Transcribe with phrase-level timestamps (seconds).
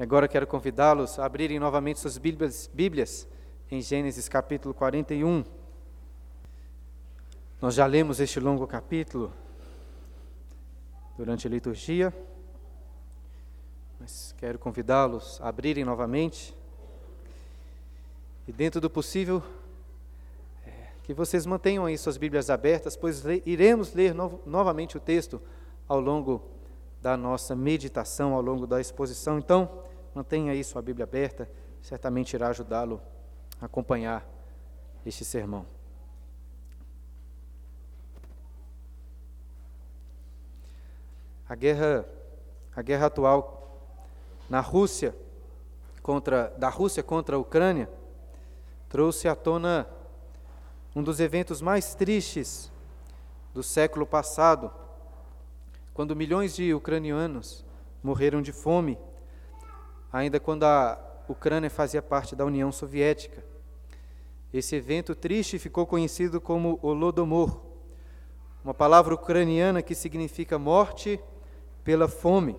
[0.00, 3.28] E agora quero convidá-los a abrirem novamente suas Bíblias, Bíblias
[3.70, 5.44] em Gênesis capítulo 41.
[7.60, 9.30] Nós já lemos este longo capítulo
[11.18, 12.14] durante a liturgia,
[14.00, 16.56] mas quero convidá-los a abrirem novamente
[18.48, 19.42] e, dentro do possível,
[20.66, 25.42] é, que vocês mantenham aí suas Bíblias abertas, pois iremos ler no novamente o texto
[25.86, 26.42] ao longo
[27.02, 29.38] da nossa meditação, ao longo da exposição.
[29.38, 31.48] Então, mantenha aí sua Bíblia aberta,
[31.82, 33.00] certamente irá ajudá-lo
[33.60, 34.26] a acompanhar
[35.04, 35.64] este sermão.
[41.48, 42.04] A guerra,
[42.74, 43.80] a guerra atual
[44.48, 45.14] na Rússia
[46.02, 47.88] contra da Rússia contra a Ucrânia
[48.88, 49.86] trouxe à tona
[50.94, 52.70] um dos eventos mais tristes
[53.54, 54.70] do século passado,
[55.94, 57.64] quando milhões de ucranianos
[58.02, 58.98] morreram de fome,
[60.12, 63.44] ainda quando a Ucrânia fazia parte da União Soviética.
[64.52, 67.60] Esse evento triste ficou conhecido como Holodomor,
[68.64, 71.20] uma palavra ucraniana que significa morte
[71.84, 72.56] pela fome.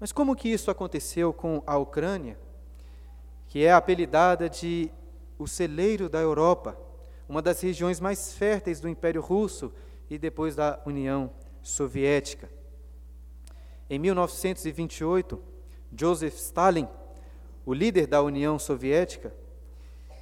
[0.00, 2.38] Mas como que isso aconteceu com a Ucrânia?
[3.48, 4.90] que é apelidada de
[5.38, 6.78] o celeiro da Europa,
[7.28, 9.72] uma das regiões mais férteis do Império Russo
[10.08, 11.30] e depois da União
[11.62, 12.48] Soviética.
[13.88, 15.42] Em 1928,
[15.96, 16.88] Joseph Stalin,
[17.64, 19.32] o líder da União Soviética,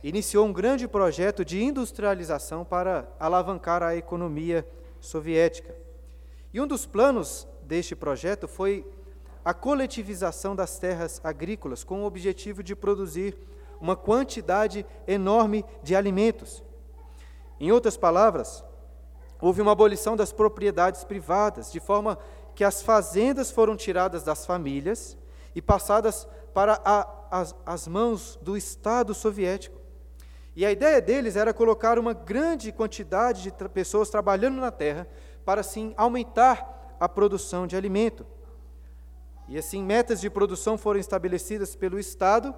[0.03, 4.67] iniciou um grande projeto de industrialização para alavancar a economia
[5.01, 5.75] soviética.
[6.53, 8.87] E um dos planos deste projeto foi
[9.45, 13.37] a coletivização das terras agrícolas com o objetivo de produzir
[13.81, 16.63] uma quantidade enorme de alimentos.
[17.59, 18.65] Em outras palavras,
[19.41, 22.19] houve uma abolição das propriedades privadas, de forma
[22.55, 25.17] que as fazendas foram tiradas das famílias
[25.57, 29.81] e passadas para a, as, as mãos do Estado soviético.
[30.55, 35.09] E a ideia deles era colocar uma grande quantidade de tra pessoas trabalhando na terra
[35.47, 38.27] para assim aumentar a produção de alimento.
[39.49, 42.55] E assim, metas de produção foram estabelecidas pelo Estado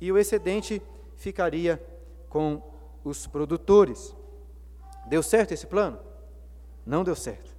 [0.00, 0.80] e o excedente
[1.16, 1.82] ficaria
[2.30, 2.62] com
[3.04, 4.16] os produtores.
[5.06, 5.98] Deu certo esse plano?
[6.86, 7.54] Não deu certo.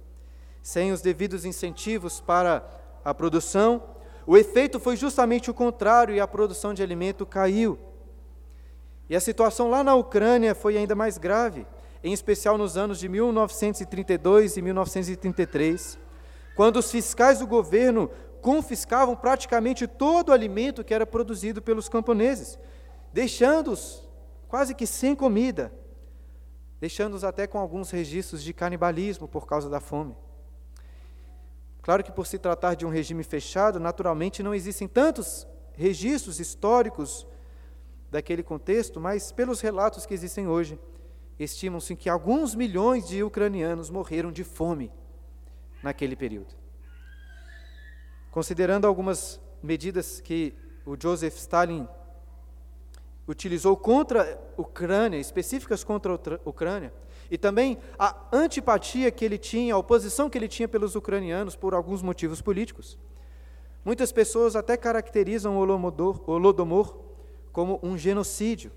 [0.62, 2.68] Sem os devidos incentivos para
[3.04, 3.99] a produção,
[4.30, 7.76] o efeito foi justamente o contrário e a produção de alimento caiu.
[9.08, 11.66] E a situação lá na Ucrânia foi ainda mais grave,
[12.00, 15.98] em especial nos anos de 1932 e 1933,
[16.54, 18.08] quando os fiscais do governo
[18.40, 22.56] confiscavam praticamente todo o alimento que era produzido pelos camponeses,
[23.12, 24.08] deixando-os
[24.46, 25.72] quase que sem comida,
[26.78, 30.14] deixando-os até com alguns registros de canibalismo por causa da fome.
[31.90, 37.26] Claro que, por se tratar de um regime fechado, naturalmente não existem tantos registros históricos
[38.08, 40.78] daquele contexto, mas pelos relatos que existem hoje,
[41.36, 44.92] estimam-se que alguns milhões de ucranianos morreram de fome
[45.82, 46.54] naquele período.
[48.30, 50.54] Considerando algumas medidas que
[50.86, 51.88] o Joseph Stalin
[53.26, 56.94] utilizou contra a Ucrânia, específicas contra a Ucrânia,
[57.30, 61.74] e também a antipatia que ele tinha, a oposição que ele tinha pelos ucranianos por
[61.74, 62.98] alguns motivos políticos.
[63.84, 65.60] Muitas pessoas até caracterizam o
[66.26, 66.98] Holodomor
[67.52, 68.72] como um genocídio,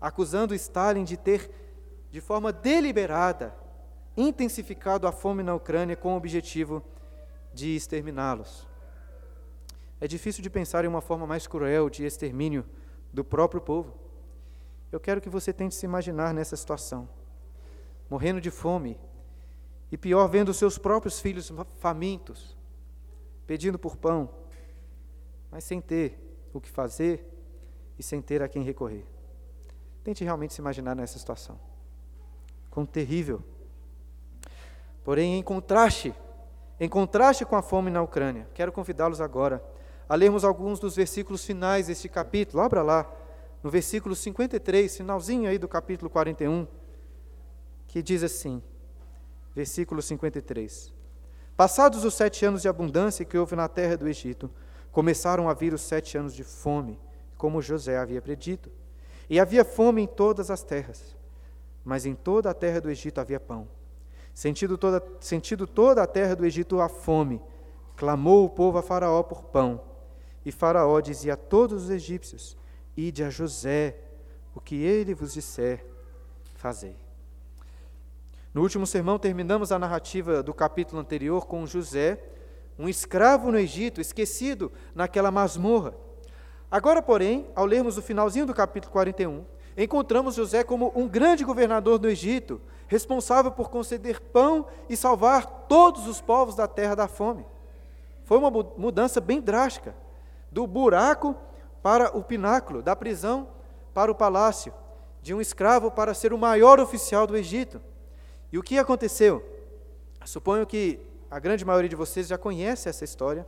[0.00, 1.50] acusando Stalin de ter,
[2.10, 3.54] de forma deliberada,
[4.16, 6.82] intensificado a fome na Ucrânia com o objetivo
[7.52, 8.68] de exterminá-los.
[10.00, 12.64] É difícil de pensar em uma forma mais cruel de extermínio
[13.12, 13.94] do próprio povo.
[14.92, 17.08] Eu quero que você tente se imaginar nessa situação,
[18.08, 18.98] morrendo de fome
[19.90, 22.56] e pior, vendo seus próprios filhos famintos,
[23.46, 24.28] pedindo por pão,
[25.50, 26.18] mas sem ter
[26.52, 27.24] o que fazer
[27.98, 29.06] e sem ter a quem recorrer.
[30.02, 31.58] Tente realmente se imaginar nessa situação.
[32.70, 33.42] Quão terrível.
[35.04, 36.14] Porém, em contraste,
[36.80, 39.64] em contraste com a fome na Ucrânia, quero convidá-los agora
[40.08, 42.62] a lermos alguns dos versículos finais deste capítulo.
[42.62, 43.10] Abra lá,
[43.62, 46.66] no versículo 53, finalzinho aí do capítulo 41,
[47.94, 48.60] que diz assim,
[49.54, 50.92] versículo 53.
[51.56, 54.50] Passados os sete anos de abundância que houve na terra do Egito,
[54.90, 56.98] começaram a vir os sete anos de fome,
[57.38, 58.68] como José havia predito.
[59.30, 61.16] E havia fome em todas as terras,
[61.84, 63.68] mas em toda a terra do Egito havia pão.
[64.34, 67.40] Sentido toda, sentido toda a terra do Egito a fome,
[67.94, 69.80] clamou o povo a Faraó por pão.
[70.44, 72.56] E Faraó dizia a todos os egípcios:
[72.96, 73.96] Ide a José,
[74.52, 75.86] o que ele vos disser,
[76.56, 77.03] fazei.
[78.54, 82.22] No último sermão, terminamos a narrativa do capítulo anterior com José,
[82.78, 85.92] um escravo no Egito, esquecido naquela masmorra.
[86.70, 89.44] Agora, porém, ao lermos o finalzinho do capítulo 41,
[89.76, 96.06] encontramos José como um grande governador do Egito, responsável por conceder pão e salvar todos
[96.06, 97.44] os povos da terra da fome.
[98.22, 99.96] Foi uma mudança bem drástica,
[100.52, 101.34] do buraco
[101.82, 103.48] para o pináculo, da prisão
[103.92, 104.72] para o palácio,
[105.20, 107.80] de um escravo para ser o maior oficial do Egito.
[108.54, 109.44] E o que aconteceu?
[110.24, 113.44] Suponho que a grande maioria de vocês já conhece essa história.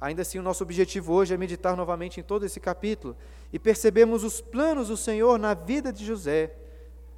[0.00, 3.16] Ainda assim, o nosso objetivo hoje é meditar novamente em todo esse capítulo
[3.52, 6.54] e percebemos os planos do Senhor na vida de José,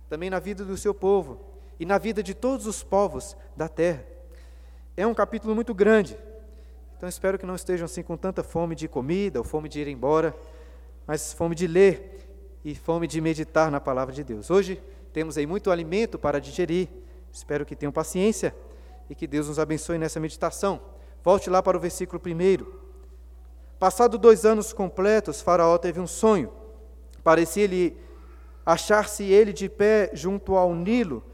[0.09, 1.39] também na vida do seu povo
[1.79, 4.03] e na vida de todos os povos da terra.
[4.97, 6.17] É um capítulo muito grande,
[6.97, 9.89] então espero que não estejam assim com tanta fome de comida ou fome de ir
[9.89, 10.35] embora,
[11.07, 12.31] mas fome de ler
[12.65, 14.51] e fome de meditar na palavra de Deus.
[14.51, 14.81] Hoje
[15.13, 16.89] temos aí muito alimento para digerir,
[17.33, 18.55] espero que tenham paciência
[19.09, 20.81] e que Deus nos abençoe nessa meditação.
[21.23, 22.65] Volte lá para o versículo 1.
[23.79, 26.53] Passado dois anos completos, Faraó teve um sonho.
[27.25, 27.97] Parecia-lhe
[28.65, 31.25] achar-se ele de pé junto ao Nilo.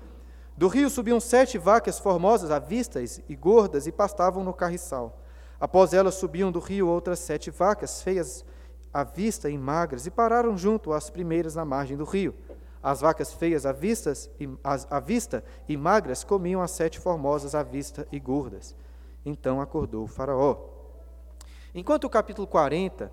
[0.56, 5.20] Do rio subiam sete vacas formosas à vista e gordas e pastavam no carriçal.
[5.60, 8.44] Após elas subiam do rio outras sete vacas, feias
[8.92, 12.34] à vista e magras, e pararam junto às primeiras na margem do rio.
[12.86, 14.30] As vacas feias à, vistas,
[14.88, 18.76] à vista e magras comiam as sete formosas à vista e gordas.
[19.24, 20.56] Então acordou o Faraó.
[21.74, 23.10] Enquanto o capítulo 40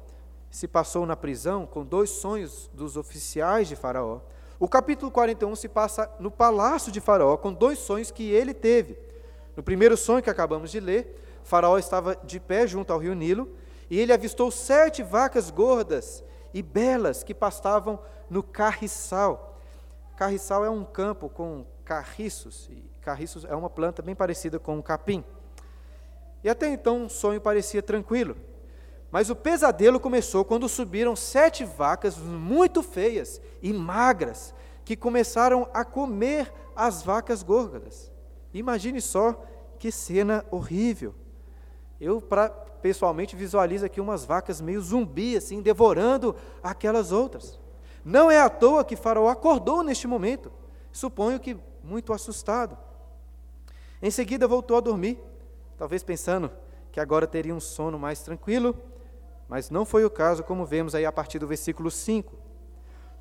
[0.51, 4.19] se passou na prisão com dois sonhos dos oficiais de Faraó,
[4.59, 8.95] o capítulo 41 se passa no palácio de Faraó com dois sonhos que ele teve.
[9.57, 13.49] No primeiro sonho que acabamos de ler, Faraó estava de pé junto ao rio Nilo
[13.89, 16.23] e ele avistou sete vacas gordas
[16.53, 17.99] e belas que pastavam
[18.29, 19.49] no carriçal.
[20.15, 24.81] Carriçal é um campo com carriços, e carriços é uma planta bem parecida com um
[24.81, 25.23] capim.
[26.43, 28.35] E até então um sonho parecia tranquilo.
[29.11, 35.85] Mas o pesadelo começou quando subiram sete vacas muito feias e magras, que começaram a
[35.85, 38.11] comer as vacas gordas.
[38.53, 39.41] Imagine só
[39.79, 41.13] que cena horrível.
[41.99, 47.59] Eu, pra, pessoalmente, visualizo aqui umas vacas meio zumbi, assim, devorando aquelas outras.
[48.03, 50.51] Não é à toa que Faraó acordou neste momento,
[50.91, 52.77] suponho que muito assustado.
[54.01, 55.19] Em seguida voltou a dormir,
[55.77, 56.51] talvez pensando
[56.91, 58.75] que agora teria um sono mais tranquilo,
[59.47, 62.33] mas não foi o caso, como vemos aí a partir do versículo 5.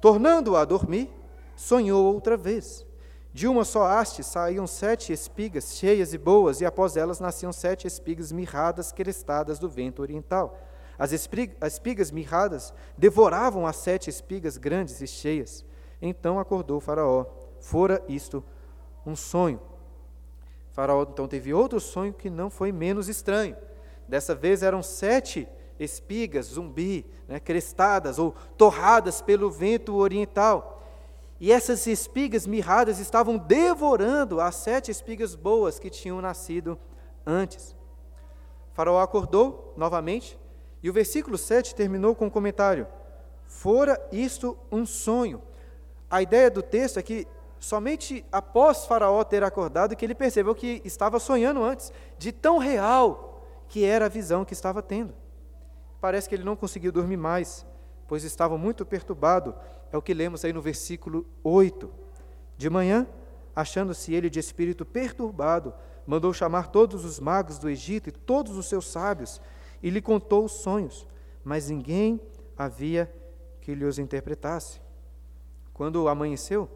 [0.00, 1.10] Tornando a dormir,
[1.54, 2.84] sonhou outra vez.
[3.32, 7.86] De uma só haste saíam sete espigas cheias e boas, e após elas nasciam sete
[7.86, 10.58] espigas mirradas, crestadas do vento oriental.
[10.98, 15.64] As espigas mirradas devoravam as sete espigas grandes e cheias.
[16.00, 17.26] Então acordou Faraó.
[17.60, 18.42] Fora isto
[19.06, 19.60] um sonho.
[20.72, 23.56] Faraó então teve outro sonho que não foi menos estranho.
[24.08, 25.48] Dessa vez eram sete
[25.78, 30.82] espigas, zumbi, né, crestadas ou torradas pelo vento oriental.
[31.40, 36.78] E essas espigas mirradas estavam devorando as sete espigas boas que tinham nascido
[37.26, 37.74] antes.
[38.74, 40.38] Faraó acordou novamente
[40.82, 42.86] e o versículo 7 terminou com um comentário:
[43.46, 45.40] Fora isto um sonho.
[46.10, 47.26] A ideia do texto é que
[47.58, 53.40] somente após Faraó ter acordado que ele percebeu que estava sonhando antes, de tão real
[53.68, 55.14] que era a visão que estava tendo.
[56.00, 57.64] Parece que ele não conseguiu dormir mais,
[58.08, 59.54] pois estava muito perturbado.
[59.92, 61.88] É o que lemos aí no versículo 8.
[62.56, 63.06] De manhã,
[63.54, 65.72] achando-se ele de espírito perturbado,
[66.06, 69.40] mandou chamar todos os magos do Egito e todos os seus sábios
[69.82, 71.06] e lhe contou os sonhos,
[71.44, 72.20] mas ninguém
[72.56, 73.12] havia
[73.60, 74.80] que lhe os interpretasse.
[75.74, 76.68] Quando amanheceu,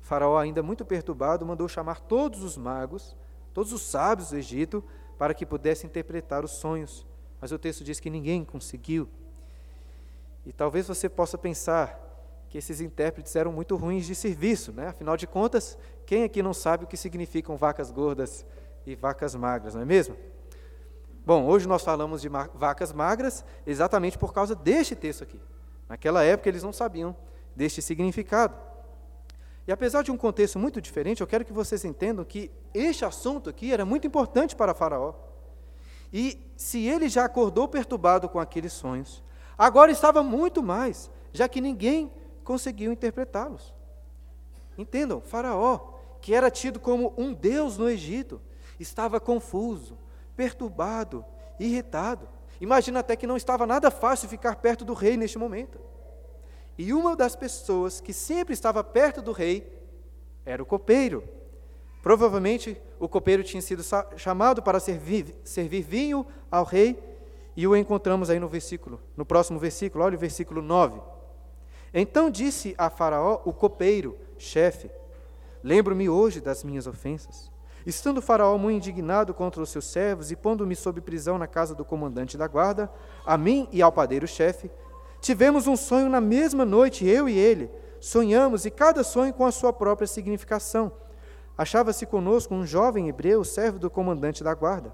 [0.00, 3.16] Faraó, ainda muito perturbado, mandou chamar todos os magos,
[3.52, 4.82] todos os sábios do Egito,
[5.18, 7.06] para que pudessem interpretar os sonhos.
[7.40, 9.08] Mas o texto diz que ninguém conseguiu.
[10.44, 12.02] E talvez você possa pensar
[12.48, 14.88] que esses intérpretes eram muito ruins de serviço, né?
[14.88, 18.46] Afinal de contas, quem aqui não sabe o que significam vacas gordas
[18.86, 20.16] e vacas magras, não é mesmo?
[21.26, 25.40] Bom, hoje nós falamos de vacas magras exatamente por causa deste texto aqui.
[25.88, 27.16] Naquela época eles não sabiam
[27.56, 28.56] deste significado.
[29.66, 33.50] E apesar de um contexto muito diferente, eu quero que vocês entendam que este assunto
[33.50, 35.14] aqui era muito importante para Faraó.
[36.12, 39.24] E se ele já acordou perturbado com aqueles sonhos,
[39.58, 42.08] agora estava muito mais, já que ninguém
[42.44, 43.74] conseguiu interpretá-los.
[44.78, 48.40] Entendam, Faraó, que era tido como um deus no Egito,
[48.78, 49.98] estava confuso,
[50.36, 51.24] perturbado,
[51.58, 52.28] irritado.
[52.60, 55.78] Imagina até que não estava nada fácil ficar perto do rei neste momento.
[56.78, 59.72] E uma das pessoas que sempre estava perto do rei
[60.44, 61.24] era o copeiro.
[62.02, 63.82] Provavelmente o copeiro tinha sido
[64.16, 67.02] chamado para servir, servir vinho ao rei,
[67.56, 71.00] e o encontramos aí no versículo, no próximo versículo, olha o versículo 9.
[71.92, 74.90] Então disse a Faraó, o copeiro, chefe:
[75.64, 77.50] Lembro-me hoje das minhas ofensas.
[77.86, 81.84] Estando Faraó muito indignado contra os seus servos e pondo-me sob prisão na casa do
[81.84, 82.90] comandante da guarda,
[83.24, 84.68] a mim e ao padeiro-chefe,
[85.20, 87.70] tivemos um sonho na mesma noite, eu e ele.
[88.00, 90.90] Sonhamos, e cada sonho com a sua própria significação.
[91.56, 94.92] Achava-se conosco um jovem hebreu, servo do comandante da guarda.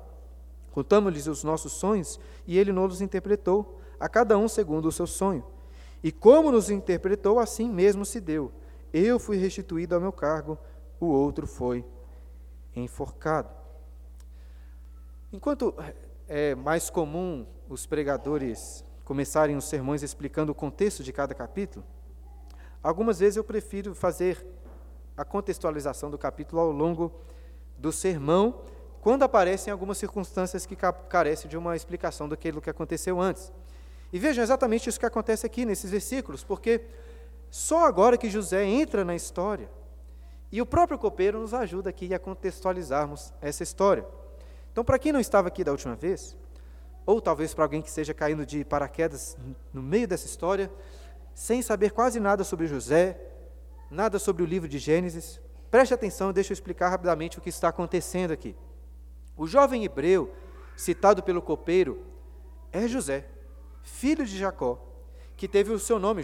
[0.70, 5.42] Contamos-lhes os nossos sonhos e ele nos interpretou, a cada um segundo o seu sonho.
[6.04, 8.52] E como nos interpretou, assim mesmo se deu.
[8.92, 10.58] Eu fui restituído ao meu cargo,
[11.00, 11.82] o outro foi
[12.74, 13.50] enforcado.
[15.32, 15.74] Enquanto
[16.28, 21.84] é mais comum os pregadores começarem os sermões explicando o contexto de cada capítulo,
[22.82, 24.46] algumas vezes eu prefiro fazer
[25.16, 27.12] a contextualização do capítulo ao longo
[27.76, 28.62] do sermão,
[29.00, 30.76] quando aparecem algumas circunstâncias que
[31.08, 33.52] carecem de uma explicação daquilo que aconteceu antes.
[34.12, 36.82] E vejam exatamente isso que acontece aqui nesses versículos, porque
[37.50, 39.68] só agora que José entra na história,
[40.52, 44.06] e o próprio copeiro nos ajuda aqui a contextualizarmos essa história.
[44.70, 46.36] Então, para quem não estava aqui da última vez,
[47.06, 49.36] ou talvez para alguém que esteja caindo de paraquedas
[49.72, 50.70] no meio dessa história,
[51.34, 53.18] sem saber quase nada sobre José,
[53.90, 55.40] nada sobre o livro de Gênesis,
[55.70, 58.54] preste atenção, deixa eu explicar rapidamente o que está acontecendo aqui.
[59.34, 60.34] O jovem hebreu,
[60.76, 62.04] citado pelo copeiro,
[62.70, 63.26] é José,
[63.82, 64.78] filho de Jacó,
[65.34, 66.22] que teve o seu nome,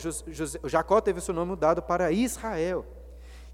[0.65, 2.98] Jacó teve o seu nome mudado para Israel.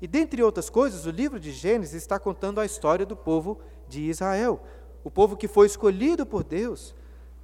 [0.04, 3.58] E dentre outras coisas, o livro de Gênesis está contando a história do povo
[3.88, 4.61] de Israel,
[5.02, 6.94] o povo que foi escolhido por Deus,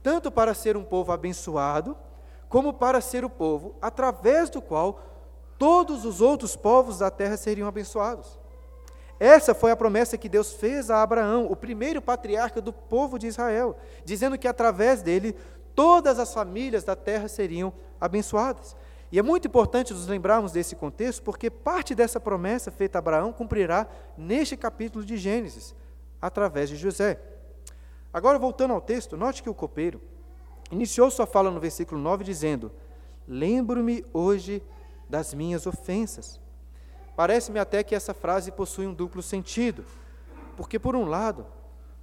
[0.03, 1.97] tanto para ser um povo abençoado,
[2.51, 5.01] como para ser o povo através do qual
[5.57, 8.39] todos os outros povos da terra seriam abençoados.
[9.19, 13.27] Essa foi a promessa que Deus fez a Abraão, o primeiro patriarca do povo de
[13.27, 13.75] Israel,
[14.05, 15.35] dizendo que através dele
[15.75, 18.77] todas as famílias da terra seriam abençoadas.
[19.13, 23.33] E é muito importante nos lembrarmos desse contexto, porque parte dessa promessa feita a Abraão
[23.33, 25.75] cumprirá neste capítulo de Gênesis,
[26.23, 27.21] através de José.
[28.13, 30.01] Agora, voltando ao texto, note que o copeiro
[30.71, 32.71] iniciou sua fala no versículo 9 dizendo:
[33.27, 34.63] Lembro-me hoje
[35.09, 36.41] das minhas ofensas.
[37.17, 39.85] Parece-me até que essa frase possui um duplo sentido,
[40.57, 41.47] porque, por um lado,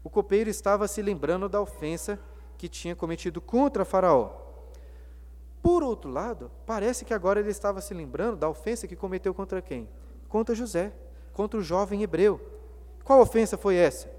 [0.04, 2.20] o copeiro estava se lembrando da ofensa
[2.58, 4.47] que tinha cometido contra Faraó.
[5.68, 9.62] Por outro lado, parece que agora ele estava se lembrando da ofensa que cometeu contra
[9.62, 9.90] quem?
[10.30, 10.94] Contra José,
[11.34, 12.40] contra o jovem hebreu.
[13.04, 14.10] Qual ofensa foi essa?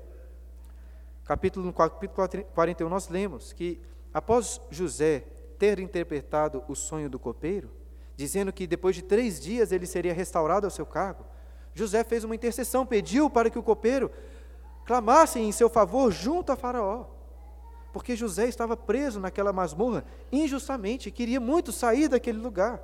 [1.24, 3.80] Capítulo, capítulo 41, nós lemos que,
[4.12, 5.24] após José
[5.58, 7.70] ter interpretado o sonho do copeiro,
[8.14, 11.24] dizendo que depois de três dias ele seria restaurado ao seu cargo,
[11.72, 14.10] José fez uma intercessão, pediu para que o copeiro
[14.84, 17.06] clamasse em seu favor junto a Faraó.
[17.92, 22.82] Porque José estava preso naquela masmorra injustamente e queria muito sair daquele lugar.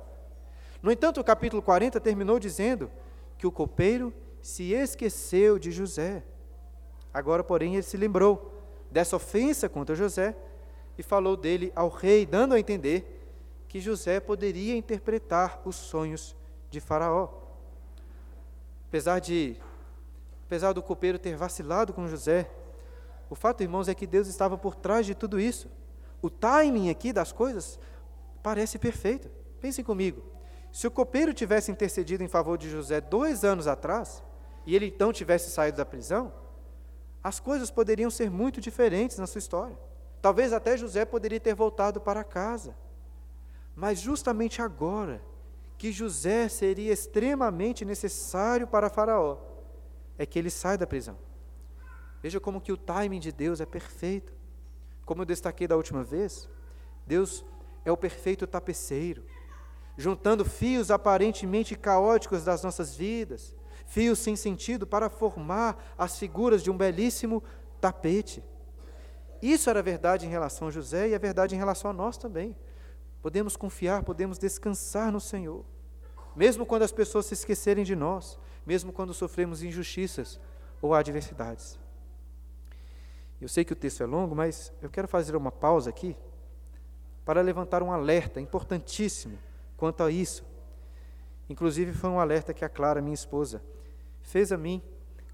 [0.81, 2.91] No entanto, o capítulo 40 terminou dizendo
[3.37, 6.23] que o copeiro se esqueceu de José.
[7.13, 8.53] Agora, porém, ele se lembrou
[8.91, 10.35] dessa ofensa contra José
[10.97, 13.15] e falou dele ao rei, dando a entender
[13.67, 16.35] que José poderia interpretar os sonhos
[16.69, 17.29] de Faraó.
[18.87, 19.57] Apesar de
[20.45, 22.49] apesar do copeiro ter vacilado com José,
[23.29, 25.69] o fato, irmãos, é que Deus estava por trás de tudo isso.
[26.21, 27.79] O timing aqui das coisas
[28.43, 29.29] parece perfeito.
[29.59, 30.23] Pensem comigo.
[30.71, 34.23] Se o copeiro tivesse intercedido em favor de José dois anos atrás,
[34.65, 36.33] e ele então tivesse saído da prisão,
[37.23, 39.77] as coisas poderiam ser muito diferentes na sua história.
[40.21, 42.75] Talvez até José poderia ter voltado para casa.
[43.75, 45.21] Mas justamente agora,
[45.77, 49.37] que José seria extremamente necessário para Faraó,
[50.17, 51.17] é que ele sai da prisão.
[52.25, 54.33] Veja como que o timing de Deus é perfeito.
[55.05, 56.49] Como eu destaquei da última vez,
[57.05, 57.45] Deus
[57.85, 59.23] é o perfeito tapeceiro,
[59.95, 63.55] juntando fios aparentemente caóticos das nossas vidas,
[63.85, 67.43] fios sem sentido para formar as figuras de um belíssimo
[67.79, 68.43] tapete.
[69.39, 72.55] Isso era verdade em relação a José e é verdade em relação a nós também.
[73.21, 75.63] Podemos confiar, podemos descansar no Senhor.
[76.35, 80.39] Mesmo quando as pessoas se esquecerem de nós, mesmo quando sofremos injustiças
[80.81, 81.84] ou adversidades.
[83.39, 86.15] Eu sei que o texto é longo, mas eu quero fazer uma pausa aqui
[87.23, 89.37] para levantar um alerta importantíssimo
[89.75, 90.45] quanto a isso.
[91.49, 93.61] Inclusive, foi um alerta que a Clara, minha esposa,
[94.21, 94.81] fez a mim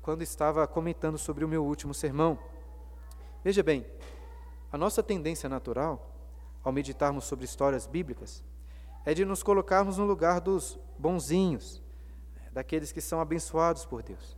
[0.01, 2.37] quando estava comentando sobre o meu último sermão.
[3.43, 3.85] Veja bem,
[4.71, 6.11] a nossa tendência natural
[6.63, 8.43] ao meditarmos sobre histórias bíblicas,
[9.05, 11.81] é de nos colocarmos no lugar dos bonzinhos,
[12.51, 14.37] daqueles que são abençoados por Deus.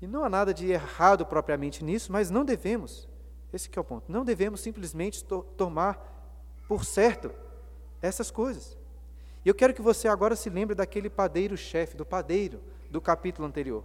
[0.00, 3.08] E não há nada de errado propriamente nisso, mas não devemos,
[3.52, 6.16] esse é o ponto, não devemos simplesmente to tomar
[6.68, 7.32] por certo
[8.00, 8.76] essas coisas.
[9.44, 13.84] E eu quero que você agora se lembre daquele padeiro-chefe, do padeiro do capítulo anterior.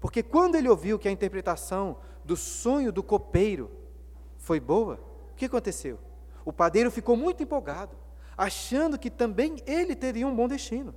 [0.00, 3.70] Porque quando ele ouviu que a interpretação do sonho do copeiro
[4.38, 5.00] foi boa,
[5.32, 5.98] o que aconteceu?
[6.44, 7.96] O padeiro ficou muito empolgado,
[8.36, 10.94] achando que também ele teria um bom destino.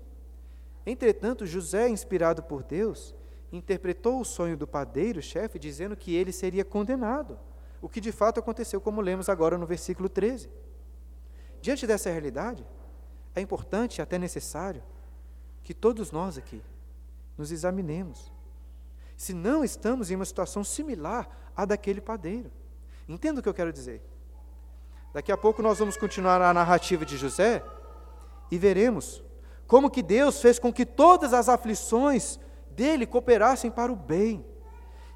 [0.86, 3.13] Entretanto, José, inspirado por Deus,
[3.51, 7.38] interpretou o sonho do padeiro-chefe dizendo que ele seria condenado,
[7.81, 10.50] o que de fato aconteceu, como lemos agora no versículo 13.
[11.62, 12.65] Diante dessa realidade,
[13.36, 14.84] é importante até necessário
[15.63, 16.62] que todos nós aqui
[17.38, 18.31] nos examinemos.
[19.17, 22.51] Se não estamos em uma situação similar à daquele padeiro.
[23.08, 24.01] Entenda o que eu quero dizer.
[25.13, 27.63] Daqui a pouco nós vamos continuar a narrativa de José
[28.50, 29.22] e veremos
[29.67, 32.39] como que Deus fez com que todas as aflições
[32.75, 34.45] dele cooperassem para o bem.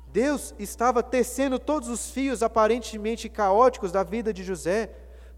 [0.07, 4.89] Deus estava tecendo todos os fios aparentemente caóticos da vida de José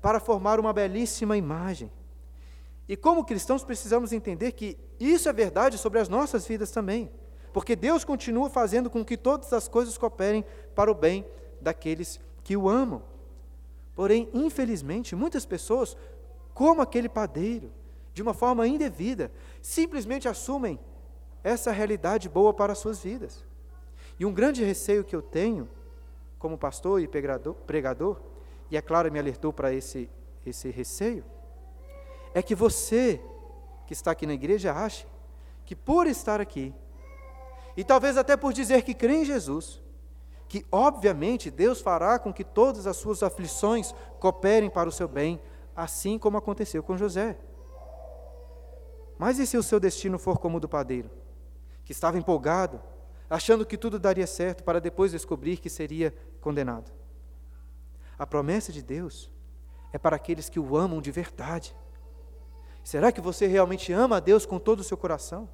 [0.01, 1.91] para formar uma belíssima imagem.
[2.87, 7.09] E como cristãos precisamos entender que isso é verdade sobre as nossas vidas também,
[7.51, 10.45] porque Deus continua fazendo com que todas as coisas cooperem
[10.75, 11.25] para o bem
[11.59, 13.01] daqueles que o amam.
[13.95, 15.97] Porém, infelizmente, muitas pessoas,
[16.53, 17.71] como aquele padeiro,
[18.13, 19.31] de uma forma indevida,
[19.61, 20.79] simplesmente assumem
[21.47, 23.45] essa realidade boa para as suas vidas.
[24.19, 25.69] E um grande receio que eu tenho,
[26.37, 28.19] como pastor e pregador,
[28.69, 30.09] e a Clara me alertou para esse,
[30.45, 31.23] esse receio,
[32.33, 33.21] é que você
[33.85, 35.07] que está aqui na igreja ache
[35.65, 36.73] que por estar aqui,
[37.75, 39.81] e talvez até por dizer que crê em Jesus,
[40.47, 45.41] que obviamente Deus fará com que todas as suas aflições cooperem para o seu bem,
[45.75, 47.37] assim como aconteceu com José.
[49.17, 51.09] Mas e se o seu destino for como o do padeiro,
[51.87, 52.81] que estava empolgado,
[53.29, 56.91] achando que tudo daria certo, para depois descobrir que seria condenado?
[58.19, 59.31] A promessa de Deus
[59.93, 61.73] é para aqueles que o amam de verdade.
[62.83, 65.47] Será que você realmente ama a Deus com todo o seu coração?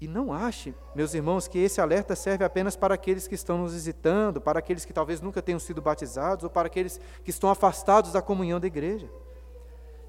[0.00, 3.74] E não ache, meus irmãos, que esse alerta serve apenas para aqueles que estão nos
[3.74, 8.10] visitando, para aqueles que talvez nunca tenham sido batizados, ou para aqueles que estão afastados
[8.10, 9.08] da comunhão da igreja.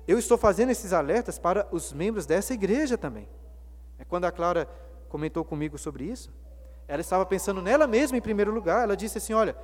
[0.07, 3.29] Eu estou fazendo esses alertas para os membros dessa igreja também.
[3.99, 4.67] É quando a Clara
[5.09, 6.31] comentou comigo sobre isso,
[6.87, 8.83] ela estava pensando nela mesma em primeiro lugar.
[8.83, 9.55] Ela disse assim: Olha,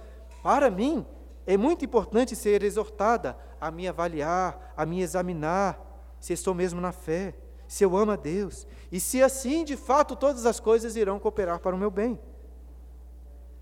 [0.41, 1.05] para mim,
[1.45, 5.79] é muito importante ser exortada a me avaliar, a me examinar,
[6.19, 7.35] se estou mesmo na fé,
[7.67, 11.59] se eu amo a Deus, e se assim, de fato, todas as coisas irão cooperar
[11.59, 12.19] para o meu bem.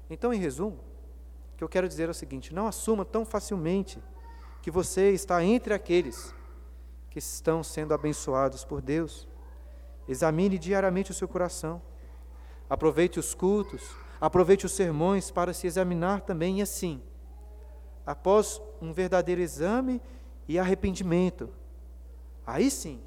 [0.10, 0.80] Então, em resumo,
[1.54, 4.02] o que eu quero dizer é o seguinte: não assuma tão facilmente
[4.62, 6.36] que você está entre aqueles
[7.10, 9.28] que estão sendo abençoados por Deus.
[10.12, 11.82] Examine diariamente o seu coração.
[12.70, 13.82] Aproveite os cultos,
[14.22, 17.02] Aproveite os sermões para se examinar também e assim,
[18.06, 20.00] após um verdadeiro exame
[20.48, 21.50] e arrependimento,
[22.46, 23.02] aí sim,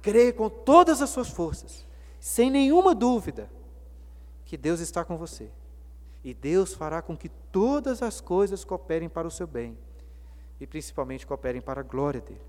[0.00, 1.86] creia com todas as suas forças,
[2.18, 3.50] sem nenhuma dúvida,
[4.46, 5.50] que Deus está com você.
[6.24, 9.78] E Deus fará com que todas as coisas cooperem para o seu bem
[10.58, 12.40] e principalmente cooperem para a glória dele.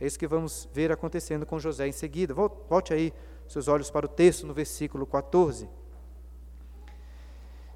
[0.00, 2.34] É isso que vamos ver acontecendo com José em seguida.
[2.34, 3.12] Volte aí
[3.48, 5.68] seus olhos para o texto no versículo 14.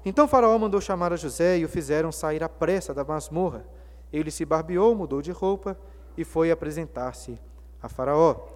[0.03, 3.65] Então Faraó mandou chamar a José e o fizeram sair à pressa da masmorra.
[4.11, 5.77] Ele se barbeou, mudou de roupa
[6.17, 7.39] e foi apresentar-se
[7.81, 8.47] a Faraó.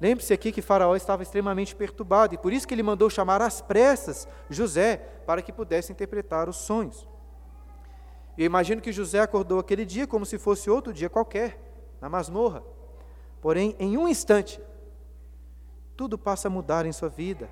[0.00, 3.60] Lembre-se aqui que Faraó estava extremamente perturbado e por isso que ele mandou chamar às
[3.62, 7.08] pressas José para que pudesse interpretar os sonhos.
[8.36, 11.58] Eu imagino que José acordou aquele dia como se fosse outro dia qualquer,
[12.00, 12.62] na masmorra.
[13.46, 14.60] Porém, em um instante,
[15.96, 17.48] tudo passa a mudar em sua vida,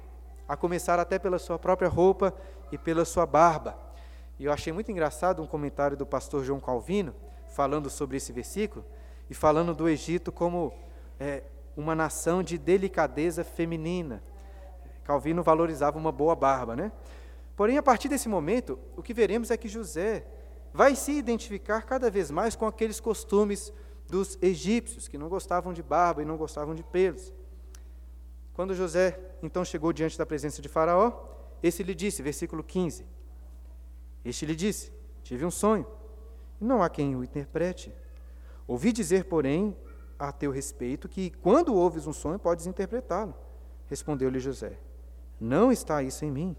[0.48, 2.35] a começar até pela sua própria roupa
[2.72, 3.78] e pela sua barba.
[4.37, 7.14] E eu achei muito engraçado um comentário do pastor João Calvino,
[7.46, 8.85] falando sobre esse versículo,
[9.30, 10.74] e falando do Egito como
[11.20, 11.44] é,
[11.76, 14.20] uma nação de delicadeza feminina.
[15.04, 16.90] Calvino valorizava uma boa barba, né?
[17.54, 20.26] Porém, a partir desse momento, o que veremos é que José
[20.72, 23.72] vai se identificar cada vez mais com aqueles costumes
[24.14, 27.33] dos egípcios, que não gostavam de barba e não gostavam de pelos.
[28.53, 31.11] Quando José então chegou diante da presença de Faraó,
[31.61, 33.05] esse lhe disse, versículo 15:
[34.24, 34.92] Este lhe disse:
[35.24, 35.85] Tive um sonho,
[36.61, 37.92] e não há quem o interprete.
[38.68, 39.77] Ouvi dizer, porém,
[40.16, 43.35] a teu respeito, que quando ouves um sonho, podes interpretá-lo.
[43.88, 44.79] Respondeu-lhe José:
[45.40, 46.57] Não está isso em mim,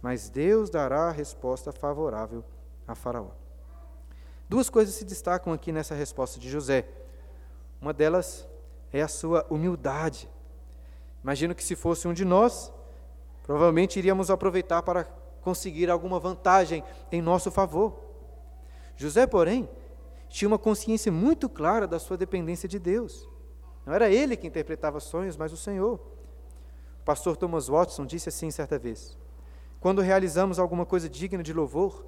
[0.00, 2.44] mas Deus dará a resposta favorável
[2.86, 3.32] a Faraó.
[4.52, 6.86] Duas coisas se destacam aqui nessa resposta de José.
[7.80, 8.46] Uma delas
[8.92, 10.28] é a sua humildade.
[11.22, 12.70] Imagino que se fosse um de nós,
[13.42, 15.04] Provavelmente iríamos aproveitar para
[15.40, 17.98] conseguir alguma vantagem em nosso favor.
[18.96, 19.68] José, porém,
[20.28, 23.28] tinha uma consciência muito clara da sua dependência de Deus.
[23.84, 25.94] Não era ele que interpretava sonhos, mas o Senhor.
[27.00, 29.18] O pastor Thomas Watson disse assim certa vez:
[29.80, 32.04] Quando realizamos alguma coisa digna de louvor,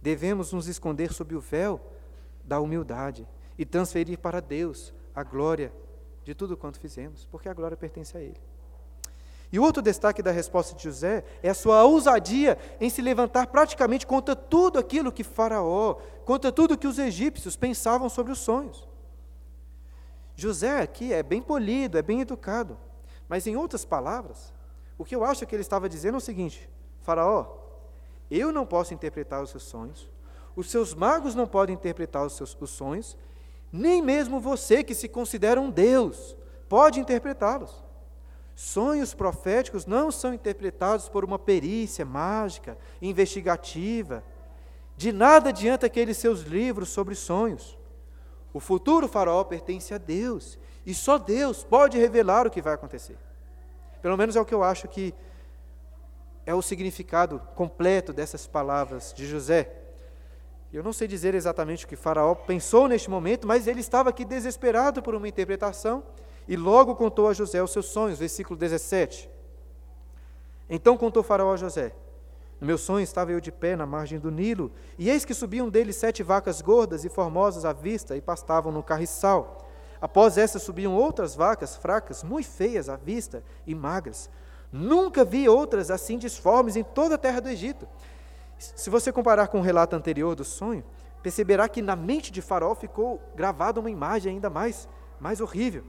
[0.00, 1.80] devemos nos esconder sob o véu
[2.44, 3.26] da humildade
[3.58, 5.72] e transferir para Deus a glória
[6.24, 8.40] de tudo quanto fizemos, porque a glória pertence a Ele.
[9.50, 14.06] E outro destaque da resposta de José é a sua ousadia em se levantar praticamente
[14.06, 18.86] contra tudo aquilo que Faraó, contra tudo que os egípcios pensavam sobre os sonhos.
[20.36, 22.78] José aqui é bem polido, é bem educado,
[23.26, 24.52] mas em outras palavras,
[24.98, 26.68] o que eu acho que ele estava dizendo é o seguinte:
[27.00, 27.57] Faraó,
[28.30, 30.10] eu não posso interpretar os seus sonhos,
[30.54, 33.16] os seus magos não podem interpretar os seus os sonhos,
[33.72, 36.36] nem mesmo você que se considera um Deus
[36.68, 37.82] pode interpretá-los.
[38.54, 44.24] Sonhos proféticos não são interpretados por uma perícia mágica, investigativa.
[44.96, 47.78] De nada adianta aqueles seus livros sobre sonhos.
[48.52, 53.16] O futuro faraó pertence a Deus, e só Deus pode revelar o que vai acontecer.
[54.02, 55.14] Pelo menos é o que eu acho que
[56.48, 59.70] é o significado completo dessas palavras de José.
[60.72, 64.24] Eu não sei dizer exatamente o que Faraó pensou neste momento, mas ele estava aqui
[64.24, 66.02] desesperado por uma interpretação
[66.48, 69.28] e logo contou a José os seus sonhos, versículo 17.
[70.70, 71.92] Então contou Faraó a José:
[72.58, 75.68] No meu sonho estava eu de pé na margem do Nilo, e eis que subiam
[75.68, 79.68] dele sete vacas gordas e formosas à vista e pastavam no carriçal.
[80.00, 84.30] Após essas subiam outras vacas fracas, muito feias à vista e magras.
[84.72, 87.88] Nunca vi outras assim disformes em toda a terra do Egito.
[88.58, 90.84] Se você comparar com o relato anterior do sonho,
[91.22, 95.84] perceberá que na mente de Faraó ficou gravada uma imagem ainda mais, mais horrível.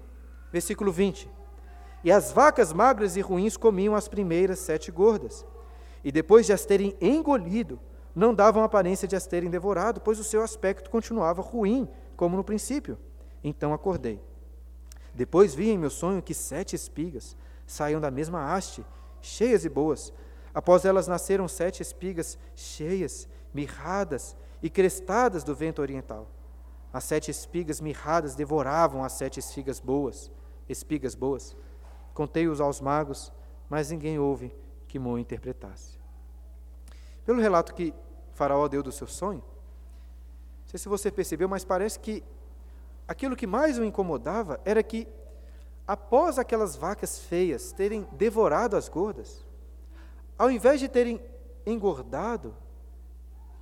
[0.51, 1.29] Versículo 20.
[2.03, 5.45] E as vacas magras e ruins comiam as primeiras sete gordas,
[6.03, 7.79] e depois de as terem engolido,
[8.15, 12.43] não davam aparência de as terem devorado, pois o seu aspecto continuava ruim, como no
[12.43, 12.97] princípio.
[13.43, 14.21] Então acordei.
[15.13, 17.35] Depois vi em meu sonho que sete espigas
[17.71, 18.85] saíam da mesma haste,
[19.21, 20.13] cheias e boas.
[20.53, 26.27] Após elas nasceram sete espigas cheias, mirradas e crestadas do vento oriental.
[26.91, 30.31] As sete espigas mirradas devoravam as sete espigas boas
[30.69, 31.57] espigas boas.
[32.13, 33.33] Contei-os aos magos,
[33.67, 34.55] mas ninguém houve
[34.87, 35.97] que Mo interpretasse.
[37.25, 37.93] Pelo relato que
[38.33, 42.23] Faraó deu do seu sonho, não sei se você percebeu, mas parece que
[43.07, 45.07] aquilo que mais o incomodava era que,
[45.89, 49.43] após aquelas vacas feias terem devorado as gordas,
[50.37, 51.19] ao invés de terem
[51.65, 52.55] engordado,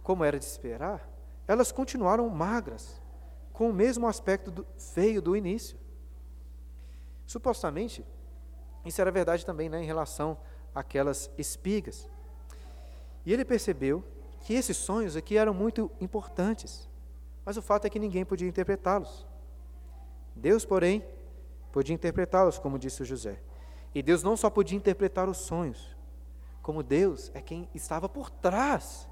[0.03, 1.09] como era de esperar,
[1.47, 3.01] elas continuaram magras,
[3.53, 5.77] com o mesmo aspecto do, feio do início.
[7.25, 8.05] Supostamente,
[8.83, 10.37] isso era verdade também né, em relação
[10.75, 12.09] àquelas espigas.
[13.25, 14.03] E ele percebeu
[14.41, 16.89] que esses sonhos aqui eram muito importantes,
[17.45, 19.25] mas o fato é que ninguém podia interpretá-los.
[20.35, 21.05] Deus, porém,
[21.71, 23.39] podia interpretá-los, como disse o José.
[23.93, 25.95] E Deus não só podia interpretar os sonhos,
[26.61, 29.07] como Deus é quem estava por trás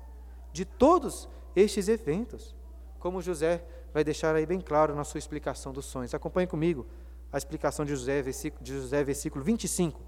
[0.52, 2.56] de todos estes eventos,
[3.00, 3.64] como José
[3.94, 6.14] vai deixar aí bem claro na sua explicação dos sonhos.
[6.14, 6.86] Acompanhe comigo
[7.32, 10.02] a explicação de José, versículo, de José, versículo 25.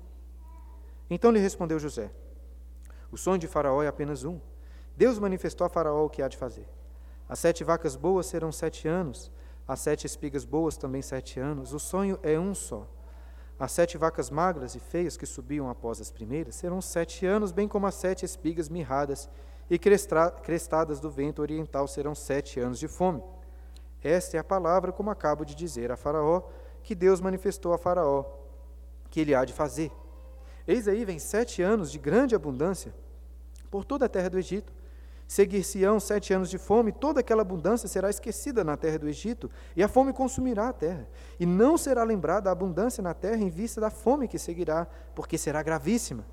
[1.09, 2.11] Então lhe respondeu José:
[3.11, 4.39] O sonho de Faraó é apenas um.
[4.95, 6.67] Deus manifestou a Faraó o que há de fazer.
[7.29, 9.31] As sete vacas boas serão sete anos,
[9.67, 11.73] as sete espigas boas também sete anos.
[11.73, 12.87] O sonho é um só.
[13.59, 17.67] As sete vacas magras e feias que subiam após as primeiras serão sete anos, bem
[17.67, 19.29] como as sete espigas mirradas
[19.69, 23.23] e crestadas do vento oriental serão sete anos de fome.
[24.03, 26.43] Esta é a palavra, como acabo de dizer a Faraó,
[26.83, 28.23] que Deus manifestou a Faraó
[29.09, 29.91] que ele há de fazer.
[30.67, 32.93] Eis aí vem sete anos de grande abundância
[33.71, 34.71] por toda a terra do Egito.
[35.27, 39.83] Seguir-se-ão sete anos de fome, toda aquela abundância será esquecida na terra do Egito, e
[39.83, 41.07] a fome consumirá a terra.
[41.37, 45.37] E não será lembrada a abundância na terra em vista da fome que seguirá, porque
[45.37, 46.25] será gravíssima.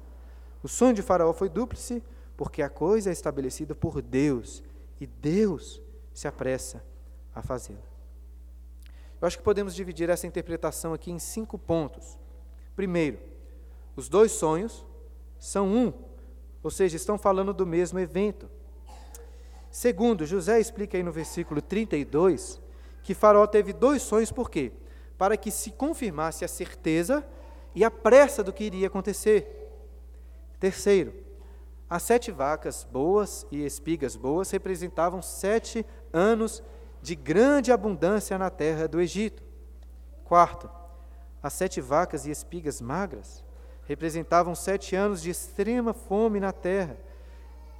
[0.63, 2.03] O sonho de Faraó foi dúplice,
[2.37, 4.63] porque a coisa é estabelecida por Deus,
[5.01, 6.85] e Deus se apressa
[7.35, 7.83] a fazê-la.
[9.21, 12.17] Eu acho que podemos dividir essa interpretação aqui em cinco pontos.
[12.77, 13.19] Primeiro,
[13.97, 14.85] os dois sonhos
[15.37, 15.93] são um,
[16.63, 18.49] ou seja, estão falando do mesmo evento.
[19.75, 22.63] Segundo, José explica aí no versículo 32
[23.03, 24.71] que Faraó teve dois sonhos, por quê?
[25.19, 27.27] Para que se confirmasse a certeza
[27.75, 29.69] e a pressa do que iria acontecer.
[30.61, 31.13] Terceiro,
[31.91, 36.63] as sete vacas boas e espigas boas representavam sete anos
[37.03, 39.43] de grande abundância na terra do Egito.
[40.23, 40.71] Quarto,
[41.43, 43.43] as sete vacas e espigas magras
[43.89, 46.97] representavam sete anos de extrema fome na terra,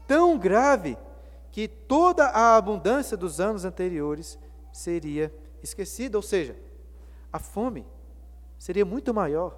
[0.09, 0.99] tão grave
[1.55, 4.37] que toda a abundância dos anos anteriores
[4.73, 6.57] seria esquecida, ou seja,
[7.33, 7.87] a fome
[8.59, 9.57] seria muito maior,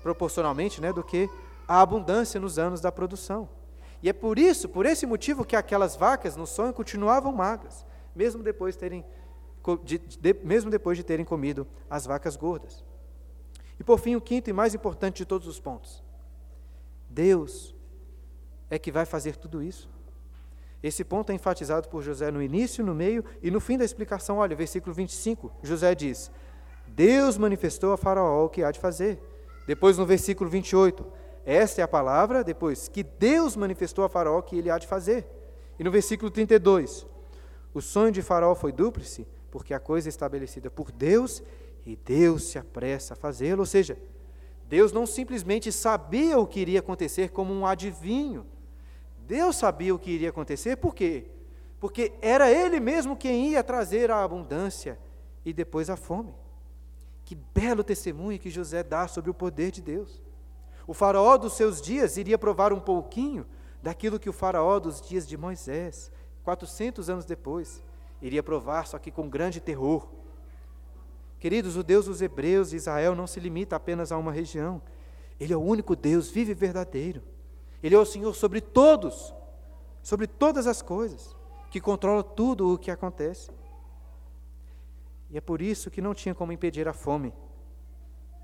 [0.00, 1.28] proporcionalmente, né, do que
[1.66, 3.48] a abundância nos anos da produção.
[4.00, 8.40] E é por isso, por esse motivo, que aquelas vacas no sonho continuavam magras, mesmo
[8.40, 9.04] depois, terem,
[9.82, 12.84] de, de, mesmo depois de terem comido as vacas gordas.
[13.76, 16.00] E por fim, o quinto e mais importante de todos os pontos:
[17.10, 17.74] Deus
[18.70, 19.97] é que vai fazer tudo isso.
[20.82, 24.38] Esse ponto é enfatizado por José no início, no meio e no fim da explicação.
[24.38, 26.30] Olha, versículo 25, José diz:
[26.86, 29.20] Deus manifestou a Faraó o que há de fazer.
[29.66, 31.04] Depois, no versículo 28,
[31.44, 35.26] esta é a palavra, depois, que Deus manifestou a Faraó que ele há de fazer.
[35.78, 37.06] E no versículo 32,
[37.74, 41.42] o sonho de Faraó foi dúplice, porque a coisa é estabelecida por Deus
[41.84, 43.60] e Deus se apressa a fazê-lo.
[43.60, 43.98] Ou seja,
[44.68, 48.46] Deus não simplesmente sabia o que iria acontecer como um adivinho.
[49.28, 51.26] Deus sabia o que iria acontecer, por quê?
[51.78, 54.98] Porque era Ele mesmo quem ia trazer a abundância
[55.44, 56.34] e depois a fome.
[57.26, 60.22] Que belo testemunho que José dá sobre o poder de Deus.
[60.86, 63.44] O faraó dos seus dias iria provar um pouquinho
[63.82, 66.10] daquilo que o faraó dos dias de Moisés,
[66.42, 67.82] 400 anos depois,
[68.22, 70.08] iria provar, só que com grande terror.
[71.38, 74.80] Queridos, o Deus dos Hebreus de Israel não se limita apenas a uma região.
[75.38, 77.22] Ele é o único Deus vivo e verdadeiro.
[77.82, 79.34] Ele é o Senhor sobre todos,
[80.02, 81.36] sobre todas as coisas,
[81.70, 83.50] que controla tudo o que acontece.
[85.30, 87.32] E é por isso que não tinha como impedir a fome,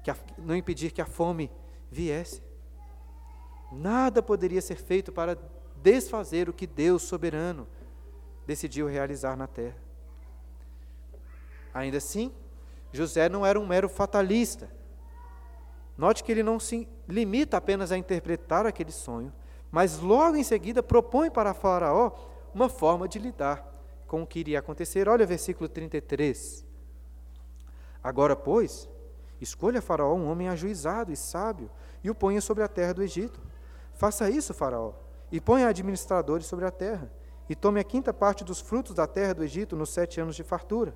[0.02, 1.50] que a, não impedir que a fome
[1.90, 2.42] viesse.
[3.72, 5.38] Nada poderia ser feito para
[5.82, 7.66] desfazer o que Deus soberano
[8.46, 9.76] decidiu realizar na terra.
[11.72, 12.32] Ainda assim,
[12.92, 14.70] José não era um mero fatalista.
[15.96, 19.32] Note que ele não se limita apenas a interpretar aquele sonho,
[19.70, 22.12] mas logo em seguida propõe para Faraó
[22.54, 23.72] uma forma de lidar
[24.06, 25.08] com o que iria acontecer.
[25.08, 26.64] Olha o versículo 33.
[28.02, 28.88] Agora, pois,
[29.40, 31.70] escolha Faraó um homem ajuizado e sábio
[32.02, 33.40] e o ponha sobre a terra do Egito.
[33.94, 34.92] Faça isso, Faraó,
[35.32, 37.10] e ponha administradores sobre a terra,
[37.48, 40.42] e tome a quinta parte dos frutos da terra do Egito nos sete anos de
[40.42, 40.94] fartura.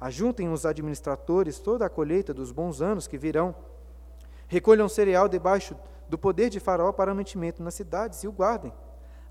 [0.00, 3.54] Ajuntem os administradores toda a colheita dos bons anos que virão.
[4.48, 5.76] Recolham cereal debaixo
[6.08, 8.72] do poder de Faraó para mantimento nas cidades e o guardem.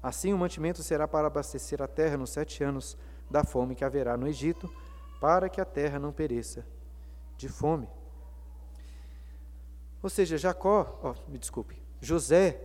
[0.01, 2.95] Assim o mantimento será para abastecer a terra nos sete anos
[3.29, 4.71] da fome que haverá no Egito,
[5.19, 6.65] para que a terra não pereça
[7.35, 7.89] de fome.
[10.01, 12.61] Ou seja, Jacó, oh, me desculpe, José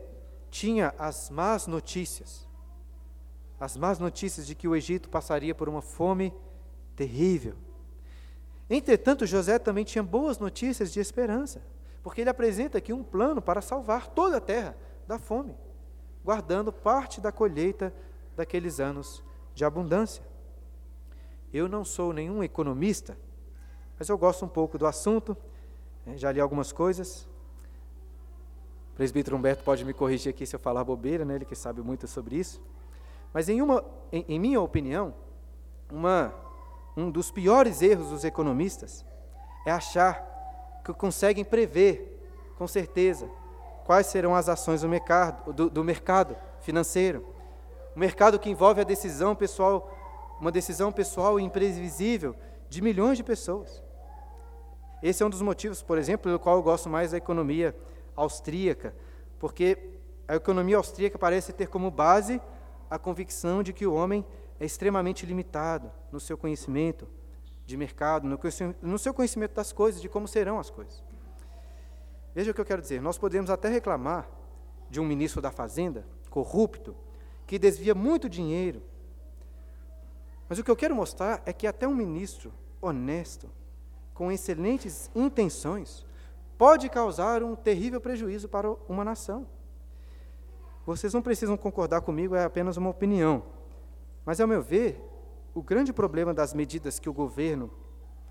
[0.50, 2.46] tinha as más notícias,
[3.58, 6.34] as más notícias de que o Egito passaria por uma fome
[6.94, 7.54] terrível.
[8.68, 11.62] Entretanto, José também tinha boas notícias de esperança,
[12.02, 15.54] porque ele apresenta aqui um plano para salvar toda a terra da fome,
[16.24, 17.94] guardando parte da colheita
[18.36, 19.22] daqueles anos
[19.54, 20.24] de abundância.
[21.52, 23.16] Eu não sou nenhum economista,
[23.98, 25.36] mas eu gosto um pouco do assunto
[26.06, 27.28] é, já li algumas coisas.
[28.92, 31.36] O presbítero Humberto pode me corrigir aqui se eu falar bobeira, né?
[31.36, 32.60] ele que sabe muito sobre isso.
[33.32, 35.14] Mas, em, uma, em, em minha opinião,
[35.90, 36.34] uma,
[36.96, 39.04] um dos piores erros dos economistas
[39.64, 40.31] é achar
[40.84, 42.20] que conseguem prever,
[42.56, 43.28] com certeza,
[43.84, 47.26] quais serão as ações do mercado, do, do mercado financeiro.
[47.94, 49.90] O mercado que envolve a decisão pessoal,
[50.40, 52.34] uma decisão pessoal imprevisível
[52.68, 53.82] de milhões de pessoas.
[55.02, 57.76] Esse é um dos motivos, por exemplo, pelo qual eu gosto mais da economia
[58.14, 58.94] austríaca,
[59.38, 59.76] porque
[60.28, 62.40] a economia austríaca parece ter como base
[62.88, 64.24] a convicção de que o homem
[64.60, 67.08] é extremamente limitado no seu conhecimento
[67.64, 68.26] de mercado,
[68.82, 71.02] no seu conhecimento das coisas, de como serão as coisas.
[72.34, 74.28] Veja o que eu quero dizer: nós podemos até reclamar
[74.90, 76.94] de um ministro da Fazenda corrupto
[77.46, 78.82] que desvia muito dinheiro,
[80.48, 83.50] mas o que eu quero mostrar é que até um ministro honesto
[84.14, 86.04] com excelentes intenções,
[86.58, 89.46] pode causar um terrível prejuízo para uma nação.
[90.84, 93.42] Vocês não precisam concordar comigo, é apenas uma opinião.
[94.24, 95.00] Mas, ao meu ver,
[95.54, 97.70] o grande problema das medidas que o governo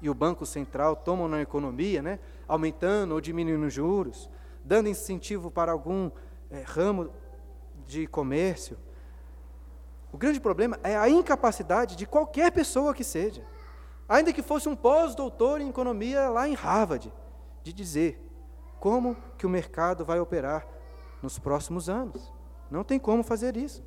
[0.01, 4.29] e o Banco Central tomam na economia, né, aumentando ou diminuindo os juros,
[4.63, 6.10] dando incentivo para algum
[6.49, 7.10] é, ramo
[7.88, 8.77] de comércio,
[10.12, 13.43] o grande problema é a incapacidade de qualquer pessoa que seja
[14.12, 17.13] ainda que fosse um pós-doutor em economia lá em Harvard,
[17.63, 18.21] de dizer
[18.77, 20.67] como que o mercado vai operar
[21.21, 22.34] nos próximos anos.
[22.69, 23.81] Não tem como fazer isso.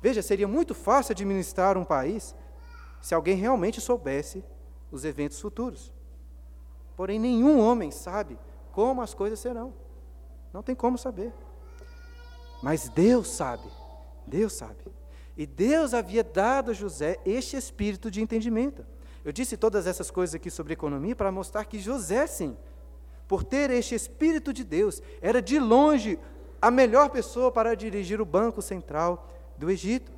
[0.00, 2.32] Veja, seria muito fácil administrar um país
[3.00, 4.44] se alguém realmente soubesse
[4.90, 5.92] os eventos futuros.
[6.96, 8.38] Porém, nenhum homem sabe
[8.72, 9.72] como as coisas serão.
[10.52, 11.32] Não tem como saber.
[12.62, 13.68] Mas Deus sabe.
[14.26, 14.76] Deus sabe.
[15.36, 18.84] E Deus havia dado a José este espírito de entendimento.
[19.24, 22.56] Eu disse todas essas coisas aqui sobre economia para mostrar que José, sim,
[23.26, 26.18] por ter este espírito de Deus, era de longe
[26.60, 30.12] a melhor pessoa para dirigir o banco central do Egito.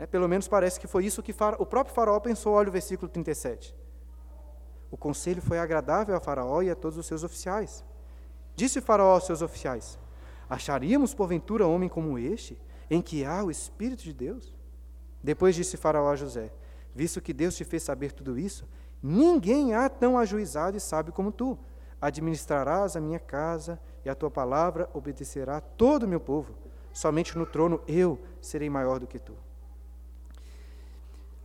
[0.00, 2.54] É, pelo menos parece que foi isso que o próprio Faraó pensou.
[2.54, 3.76] Olha o versículo 37.
[4.90, 7.84] O conselho foi agradável a Faraó e a todos os seus oficiais.
[8.56, 9.98] Disse Faraó aos seus oficiais:
[10.48, 12.58] Acharíamos porventura homem como este,
[12.88, 14.56] em que há o Espírito de Deus?
[15.22, 16.50] Depois disse Faraó a José:
[16.94, 18.66] Visto que Deus te fez saber tudo isso,
[19.02, 21.58] ninguém há tão ajuizado e sábio como tu.
[22.00, 26.54] Administrarás a minha casa e a tua palavra obedecerá todo o meu povo.
[26.90, 29.36] Somente no trono eu serei maior do que tu.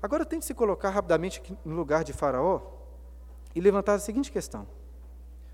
[0.02, 2.62] Agora tente se colocar rapidamente no lugar de Faraó
[3.54, 4.68] e levantar a seguinte questão: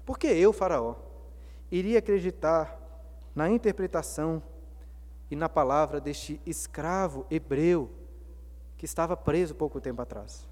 [0.05, 0.95] Por que eu, Faraó,
[1.71, 2.77] iria acreditar
[3.33, 4.43] na interpretação
[5.29, 7.89] e na palavra deste escravo hebreu
[8.77, 10.45] que estava preso pouco tempo atrás.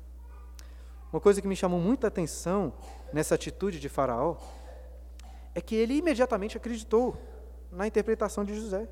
[1.11, 2.71] Uma coisa que me chamou muita atenção
[3.11, 4.37] nessa atitude de Faraó
[5.53, 7.17] é que ele imediatamente acreditou
[7.71, 8.87] na interpretação de José.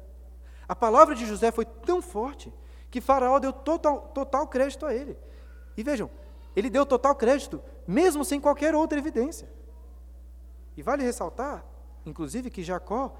[0.68, 2.52] A palavra de José foi tão forte
[2.98, 5.16] que Faraó deu total, total crédito a ele.
[5.78, 6.10] E vejam,
[6.56, 9.48] ele deu total crédito, mesmo sem qualquer outra evidência.
[10.76, 11.64] E vale ressaltar,
[12.08, 13.16] inclusive, que Jacó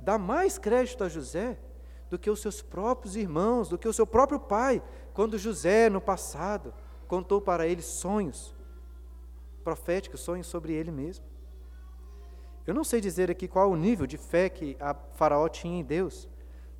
[0.00, 1.58] dá mais crédito a José
[2.08, 6.00] do que os seus próprios irmãos, do que o seu próprio pai, quando José, no
[6.00, 6.72] passado,
[7.06, 8.54] contou para ele sonhos
[9.62, 11.26] proféticos, sonhos sobre ele mesmo.
[12.66, 15.84] Eu não sei dizer aqui qual o nível de fé que a Faraó tinha em
[15.84, 16.26] Deus,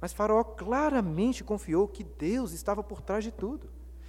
[0.00, 3.68] mas Faraó claramente confiou que Deus estava por trás de tudo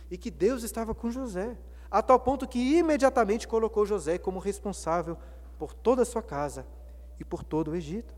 [0.10, 1.58] e que Deus estava com José,
[1.89, 5.17] a tal ponto que imediatamente colocou José como responsável
[5.60, 6.65] por toda a sua casa
[7.19, 8.15] e por todo o Egito.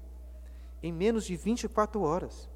[0.81, 2.49] Em menos de 24 horas,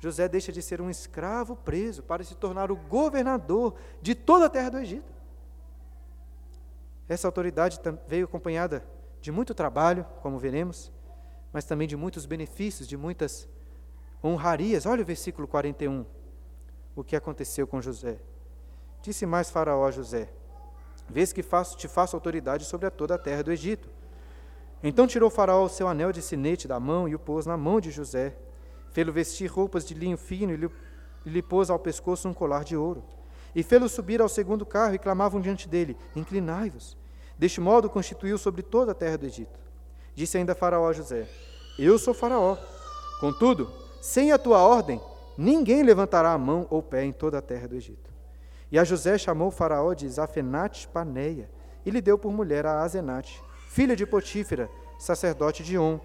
[0.00, 4.50] José deixa de ser um escravo preso para se tornar o governador de toda a
[4.50, 5.12] terra do Egito.
[7.08, 8.84] Essa autoridade veio acompanhada
[9.20, 10.90] de muito trabalho, como veremos,
[11.52, 13.48] mas também de muitos benefícios, de muitas
[14.22, 14.86] honrarias.
[14.86, 16.04] Olha o versículo 41,
[16.94, 18.18] o que aconteceu com José.
[19.02, 20.28] Disse mais Faraó a José:
[21.08, 23.88] Vês que faço, te faço autoridade sobre a toda a terra do Egito.
[24.82, 27.80] Então tirou Faraó o seu anel de sinete da mão e o pôs na mão
[27.80, 28.36] de José
[28.92, 30.70] Fê-lo vestir roupas de linho fino e lhe,
[31.24, 33.02] lhe pôs ao pescoço um colar de ouro.
[33.54, 36.96] E fê-lo subir ao segundo carro e clamavam diante dele: Inclinai-vos.
[37.38, 39.58] Deste modo constituiu sobre toda a terra do Egito.
[40.14, 41.26] Disse ainda Faraó a José:
[41.78, 42.56] Eu sou Faraó.
[43.18, 43.72] Contudo,
[44.02, 45.00] sem a tua ordem,
[45.38, 48.12] ninguém levantará a mão ou pé em toda a terra do Egito.
[48.68, 51.48] E a José chamou Faraó de Zafenate Paneia
[51.86, 56.00] e lhe deu por mulher a Azenate, filha de Potífera, sacerdote de On.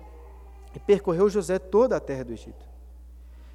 [0.75, 2.67] E percorreu José toda a terra do Egito.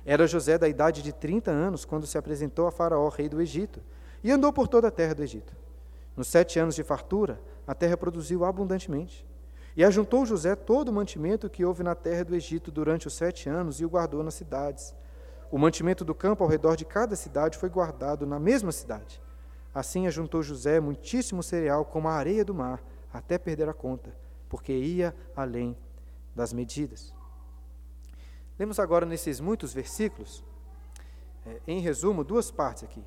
[0.04, 3.80] Era José da idade de 30 anos quando se apresentou a Faraó, rei do Egito,
[4.24, 5.54] e andou por toda a terra do Egito.
[6.16, 9.24] Nos sete anos de fartura, a terra produziu abundantemente.
[9.76, 13.48] E ajuntou José todo o mantimento que houve na terra do Egito durante os sete
[13.48, 14.94] anos e o guardou nas cidades.
[15.50, 19.20] O mantimento do campo ao redor de cada cidade foi guardado na mesma cidade.
[19.74, 22.82] Assim ajuntou José muitíssimo cereal como a areia do mar,
[23.12, 24.14] até perder a conta,
[24.48, 25.76] porque ia além
[26.34, 27.14] das medidas.
[28.58, 30.44] Lemos agora nesses muitos versículos,
[31.46, 33.02] é, em resumo, duas partes aqui.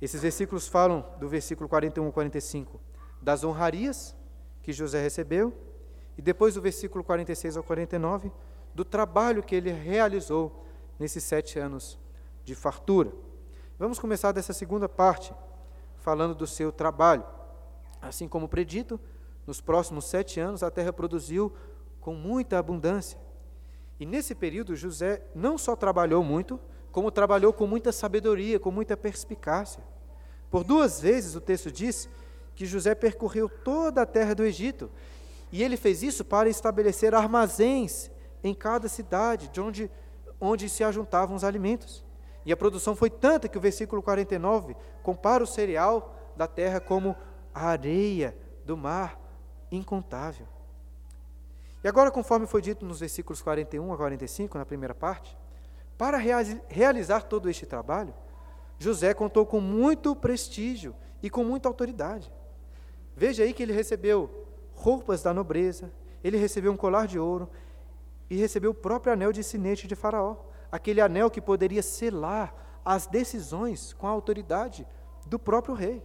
[0.00, 2.80] Esses versículos falam do versículo 41 ao 45
[3.20, 4.14] das honrarias
[4.64, 5.52] que José recebeu,
[6.16, 8.32] e depois do versículo 46 ao 49,
[8.74, 10.64] do trabalho que ele realizou
[10.98, 11.98] nesses sete anos
[12.44, 13.12] de fartura.
[13.78, 15.34] Vamos começar dessa segunda parte,
[15.98, 17.24] falando do seu trabalho.
[18.00, 18.98] Assim como predito,
[19.46, 21.52] nos próximos sete anos a terra produziu
[22.00, 23.18] com muita abundância.
[24.00, 26.58] E nesse período, José não só trabalhou muito,
[26.90, 29.84] como trabalhou com muita sabedoria, com muita perspicácia.
[30.50, 32.08] Por duas vezes o texto diz
[32.54, 34.90] que José percorreu toda a terra do Egito,
[35.50, 38.10] e ele fez isso para estabelecer armazéns
[38.42, 39.90] em cada cidade, de onde,
[40.40, 42.04] onde se ajuntavam os alimentos.
[42.44, 47.16] E a produção foi tanta que o versículo 49 compara o cereal da terra como
[47.54, 49.18] a areia do mar
[49.70, 50.46] incontável.
[51.82, 55.36] E agora, conforme foi dito nos versículos 41 a 45, na primeira parte,
[55.96, 56.18] para
[56.68, 58.14] realizar todo este trabalho,
[58.78, 62.30] José contou com muito prestígio e com muita autoridade.
[63.16, 64.28] Veja aí que ele recebeu
[64.72, 65.92] roupas da nobreza,
[66.22, 67.48] ele recebeu um colar de ouro
[68.28, 70.36] e recebeu o próprio anel de sinete de Faraó,
[70.70, 72.54] aquele anel que poderia selar
[72.84, 74.86] as decisões com a autoridade
[75.26, 76.02] do próprio rei.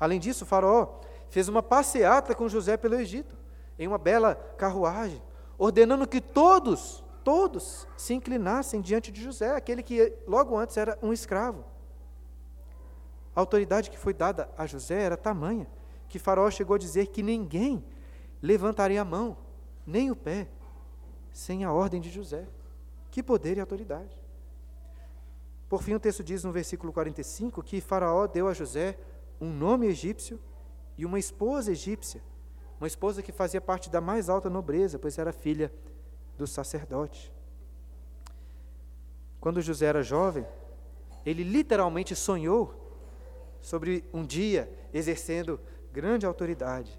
[0.00, 3.36] Além disso, Faraó fez uma passeata com José pelo Egito
[3.78, 5.22] em uma bela carruagem,
[5.58, 11.12] ordenando que todos, todos se inclinassem diante de José, aquele que logo antes era um
[11.12, 11.64] escravo.
[13.36, 15.66] A autoridade que foi dada a José era tamanha
[16.08, 17.84] que Faraó chegou a dizer que ninguém
[18.42, 19.36] levantaria a mão,
[19.86, 20.48] nem o pé,
[21.32, 22.46] sem a ordem de José.
[23.10, 24.20] Que poder e autoridade.
[25.68, 28.98] Por fim, o texto diz no versículo 45 que Faraó deu a José
[29.40, 30.40] um nome egípcio
[30.96, 32.22] e uma esposa egípcia,
[32.80, 35.72] uma esposa que fazia parte da mais alta nobreza, pois era filha
[36.36, 37.32] do sacerdote.
[39.40, 40.46] Quando José era jovem,
[41.24, 42.74] ele literalmente sonhou
[43.60, 45.60] sobre um dia exercendo
[45.98, 46.96] grande autoridade.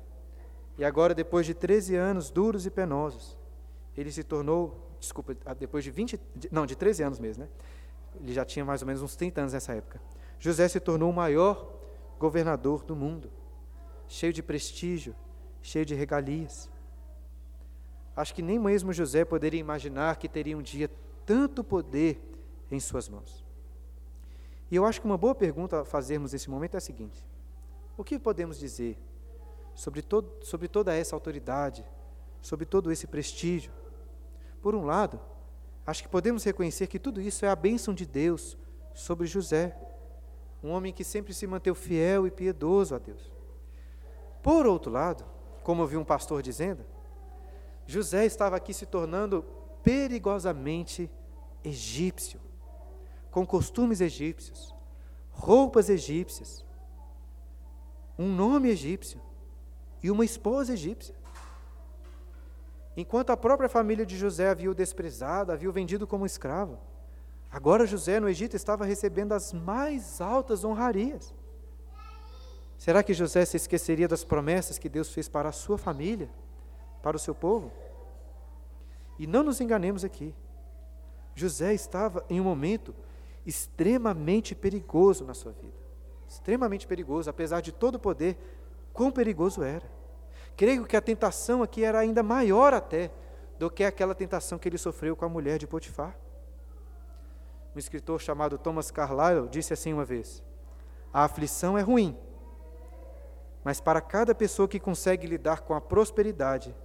[0.77, 3.37] E agora, depois de 13 anos duros e penosos,
[3.95, 6.19] ele se tornou, desculpa, ah, depois de 20,
[6.51, 7.49] não, de 13 anos mesmo, né?
[8.19, 10.01] Ele já tinha mais ou menos uns 30 anos nessa época.
[10.37, 11.79] José se tornou o maior
[12.19, 13.31] governador do mundo,
[14.05, 15.15] cheio de prestígio,
[15.61, 16.69] cheio de regalias.
[18.17, 20.91] Acho que nem mesmo José poderia imaginar que teria um dia
[21.25, 22.21] tanto poder
[22.69, 23.45] em suas mãos.
[24.69, 27.28] E eu acho que uma boa pergunta a fazermos nesse momento é a seguinte:
[27.99, 28.97] o que podemos dizer
[29.75, 30.01] sobre,
[30.41, 31.85] sobre toda essa autoridade,
[32.41, 33.73] sobre todo esse prestígio?
[34.61, 35.19] Por um lado,
[35.85, 38.57] acho que podemos reconhecer que tudo isso é a bênção de Deus
[38.93, 39.77] sobre José,
[40.63, 43.29] um homem que sempre se manteve fiel e piedoso a Deus.
[44.41, 45.25] Por outro lado,
[45.61, 46.85] como eu vi um pastor dizendo,
[47.85, 49.43] José estava aqui se tornando
[49.83, 51.11] perigosamente
[51.65, 52.39] egípcio,
[53.29, 54.73] com costumes egípcios,
[55.31, 56.65] roupas egípcias,
[58.19, 59.21] um nome egípcio
[60.03, 61.15] e uma esposa egípcia.
[62.97, 66.77] Enquanto a própria família de José havia o desprezado, havia o vendido como escravo,
[67.49, 71.33] agora José no Egito estava recebendo as mais altas honrarias.
[72.77, 76.29] Será que José se esqueceria das promessas que Deus fez para a sua família,
[77.01, 77.71] para o seu povo?
[79.17, 80.35] E não nos enganemos aqui.
[81.35, 82.93] José estava em um momento
[83.45, 85.78] extremamente perigoso na sua vida.
[86.29, 88.37] Extremamente perigoso, apesar de todo o poder,
[88.93, 89.89] quão perigoso era.
[90.55, 93.11] Creio que a tentação aqui era ainda maior até
[93.57, 96.15] do que aquela tentação que ele sofreu com a mulher de Potifar.
[97.75, 100.43] Um escritor chamado Thomas Carlyle disse assim uma vez:
[101.11, 102.15] A aflição é ruim,
[103.63, 106.75] mas para cada pessoa que consegue lidar com a prosperidade,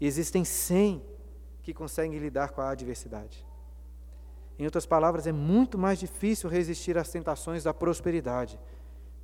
[0.00, 1.04] existem cem
[1.62, 3.44] que conseguem lidar com a adversidade.
[4.58, 8.58] Em outras palavras, é muito mais difícil resistir às tentações da prosperidade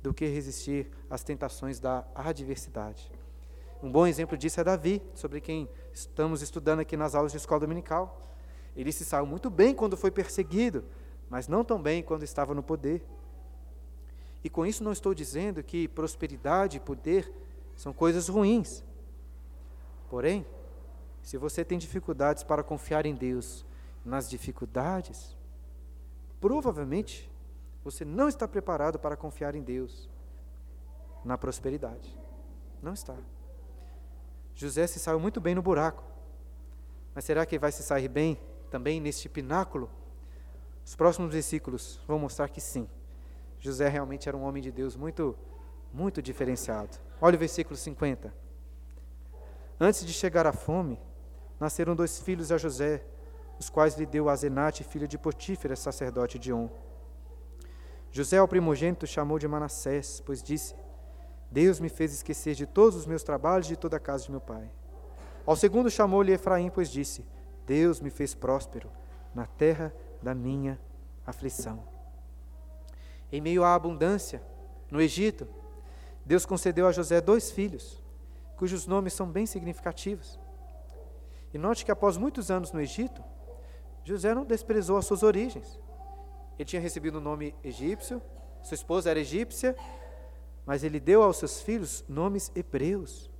[0.01, 3.11] do que resistir às tentações da adversidade.
[3.81, 7.61] Um bom exemplo disso é Davi, sobre quem estamos estudando aqui nas aulas de escola
[7.61, 8.29] dominical.
[8.75, 10.83] Ele se saiu muito bem quando foi perseguido,
[11.29, 13.03] mas não tão bem quando estava no poder.
[14.43, 17.31] E com isso não estou dizendo que prosperidade e poder
[17.75, 18.83] são coisas ruins.
[20.09, 20.45] Porém,
[21.21, 23.65] se você tem dificuldades para confiar em Deus
[24.03, 25.37] nas dificuldades,
[26.39, 27.31] provavelmente
[27.83, 30.09] você não está preparado para confiar em Deus
[31.23, 32.17] na prosperidade.
[32.81, 33.15] Não está.
[34.55, 36.03] José se saiu muito bem no buraco.
[37.13, 39.89] Mas será que vai se sair bem também neste pináculo?
[40.85, 42.87] Os próximos versículos vão mostrar que sim.
[43.59, 45.37] José realmente era um homem de Deus muito,
[45.93, 46.97] muito diferenciado.
[47.19, 48.33] Olha o versículo 50.
[49.79, 50.99] Antes de chegar à fome,
[51.59, 53.03] nasceram dois filhos a José,
[53.59, 56.69] os quais lhe deu Azenate, filho de Potífera, sacerdote de On.
[58.11, 60.75] José, ao primogênito, chamou de Manassés, pois disse:
[61.49, 64.31] Deus me fez esquecer de todos os meus trabalhos e de toda a casa de
[64.31, 64.69] meu pai.
[65.45, 67.25] Ao segundo chamou-lhe Efraim, pois disse:
[67.65, 68.89] Deus me fez próspero
[69.33, 70.79] na terra da minha
[71.25, 71.83] aflição.
[73.31, 74.43] Em meio à abundância,
[74.89, 75.47] no Egito,
[76.25, 78.03] Deus concedeu a José dois filhos,
[78.57, 80.37] cujos nomes são bem significativos.
[81.53, 83.23] E note que após muitos anos no Egito,
[84.03, 85.79] José não desprezou as suas origens.
[86.61, 88.21] Ele tinha recebido o nome egípcio,
[88.61, 89.75] sua esposa era egípcia,
[90.63, 93.31] mas ele deu aos seus filhos nomes hebreus,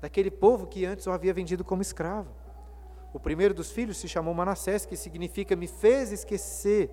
[0.00, 2.30] daquele povo que antes o havia vendido como escravo.
[3.12, 6.90] O primeiro dos filhos se chamou Manassés, que significa me fez esquecer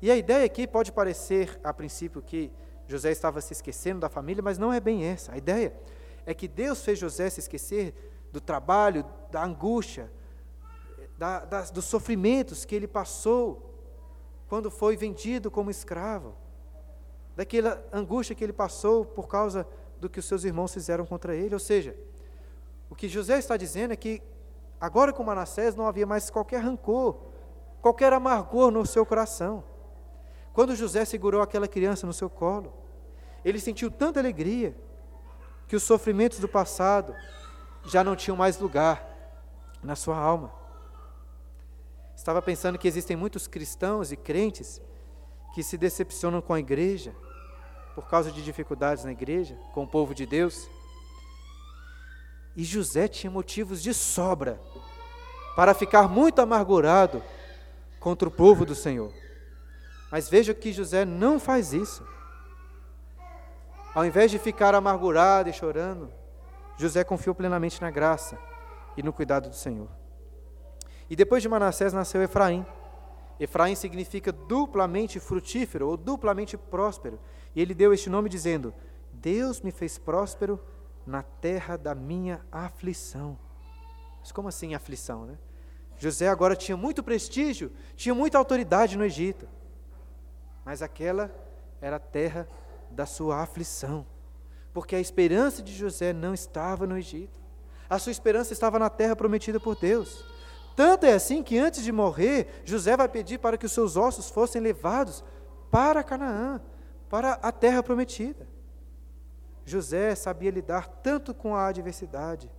[0.00, 2.50] e a ideia aqui pode parecer, a princípio, que
[2.88, 5.32] José estava se esquecendo da família, mas não é bem essa.
[5.32, 5.72] A ideia
[6.26, 7.94] é que Deus fez José se esquecer
[8.32, 10.10] do trabalho, da angústia,
[11.16, 13.71] da, das, dos sofrimentos que ele passou
[14.52, 16.34] quando foi vendido como escravo,
[17.34, 19.66] daquela angústia que ele passou por causa
[19.98, 21.54] do que os seus irmãos fizeram contra ele.
[21.54, 21.96] Ou seja,
[22.90, 24.20] o que José está dizendo é que
[24.78, 27.16] agora com Manassés não havia mais qualquer rancor,
[27.80, 29.64] qualquer amargor no seu coração.
[30.52, 32.74] Quando José segurou aquela criança no seu colo,
[33.42, 34.76] ele sentiu tanta alegria
[35.66, 37.16] que os sofrimentos do passado
[37.86, 39.02] já não tinham mais lugar
[39.82, 40.61] na sua alma.
[42.22, 44.80] Estava pensando que existem muitos cristãos e crentes
[45.52, 47.12] que se decepcionam com a igreja
[47.96, 50.70] por causa de dificuldades na igreja, com o povo de Deus.
[52.54, 54.60] E José tinha motivos de sobra
[55.56, 57.20] para ficar muito amargurado
[57.98, 59.12] contra o povo do Senhor.
[60.08, 62.06] Mas veja que José não faz isso.
[63.92, 66.08] Ao invés de ficar amargurado e chorando,
[66.78, 68.38] José confiou plenamente na graça
[68.96, 70.01] e no cuidado do Senhor.
[71.12, 72.64] E depois de Manassés nasceu Efraim.
[73.38, 77.20] Efraim significa duplamente frutífero ou duplamente próspero.
[77.54, 78.72] E ele deu este nome dizendo:
[79.12, 80.58] Deus me fez próspero
[81.06, 83.38] na terra da minha aflição.
[84.20, 85.36] Mas como assim aflição, né?
[85.98, 89.46] José agora tinha muito prestígio, tinha muita autoridade no Egito.
[90.64, 91.30] Mas aquela
[91.78, 92.48] era a terra
[92.90, 94.06] da sua aflição.
[94.72, 97.38] Porque a esperança de José não estava no Egito.
[97.90, 100.31] A sua esperança estava na terra prometida por Deus.
[100.74, 104.30] Tanto é assim que antes de morrer, José vai pedir para que os seus ossos
[104.30, 105.22] fossem levados
[105.70, 106.60] para Canaã,
[107.08, 108.48] para a terra prometida.
[109.64, 112.50] José sabia lidar tanto com a adversidade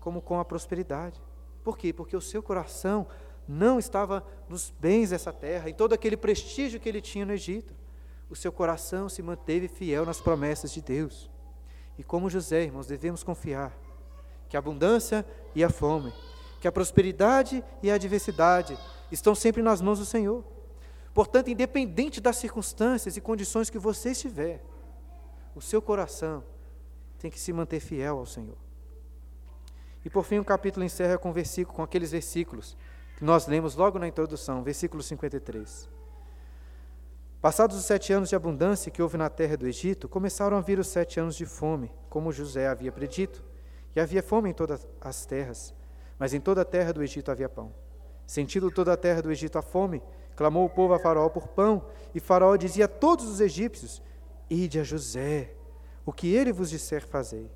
[0.00, 1.20] como com a prosperidade.
[1.62, 1.92] Por quê?
[1.92, 3.06] Porque o seu coração
[3.46, 7.74] não estava nos bens dessa terra, em todo aquele prestígio que ele tinha no Egito.
[8.30, 11.30] O seu coração se manteve fiel nas promessas de Deus.
[11.96, 13.76] E como José, irmãos, devemos confiar
[14.48, 16.12] que a abundância e a fome,
[16.60, 18.78] que a prosperidade e a adversidade
[19.10, 20.44] estão sempre nas mãos do Senhor.
[21.14, 24.62] Portanto, independente das circunstâncias e condições que você estiver,
[25.54, 26.44] o seu coração
[27.18, 28.56] tem que se manter fiel ao Senhor.
[30.04, 32.76] E por fim, o capítulo encerra com, versículo, com aqueles versículos
[33.16, 35.88] que nós lemos logo na introdução, versículo 53.
[37.40, 40.78] Passados os sete anos de abundância que houve na terra do Egito, começaram a vir
[40.78, 43.44] os sete anos de fome, como José havia predito.
[43.94, 45.74] E havia fome em todas as terras,
[46.18, 47.72] mas em toda a terra do Egito havia pão.
[48.26, 50.02] Sentindo toda a terra do Egito a fome,
[50.36, 54.02] clamou o povo a Faraó por pão, e Faraó dizia a todos os egípcios:
[54.50, 55.54] Ide a José,
[56.04, 57.50] o que ele vos disser, fazei.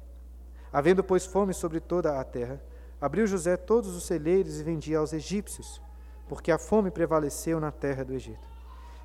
[0.73, 2.63] Havendo, pois, fome sobre toda a terra,
[3.01, 5.83] abriu José todos os celeiros e vendia aos egípcios,
[6.29, 8.49] porque a fome prevaleceu na terra do Egito.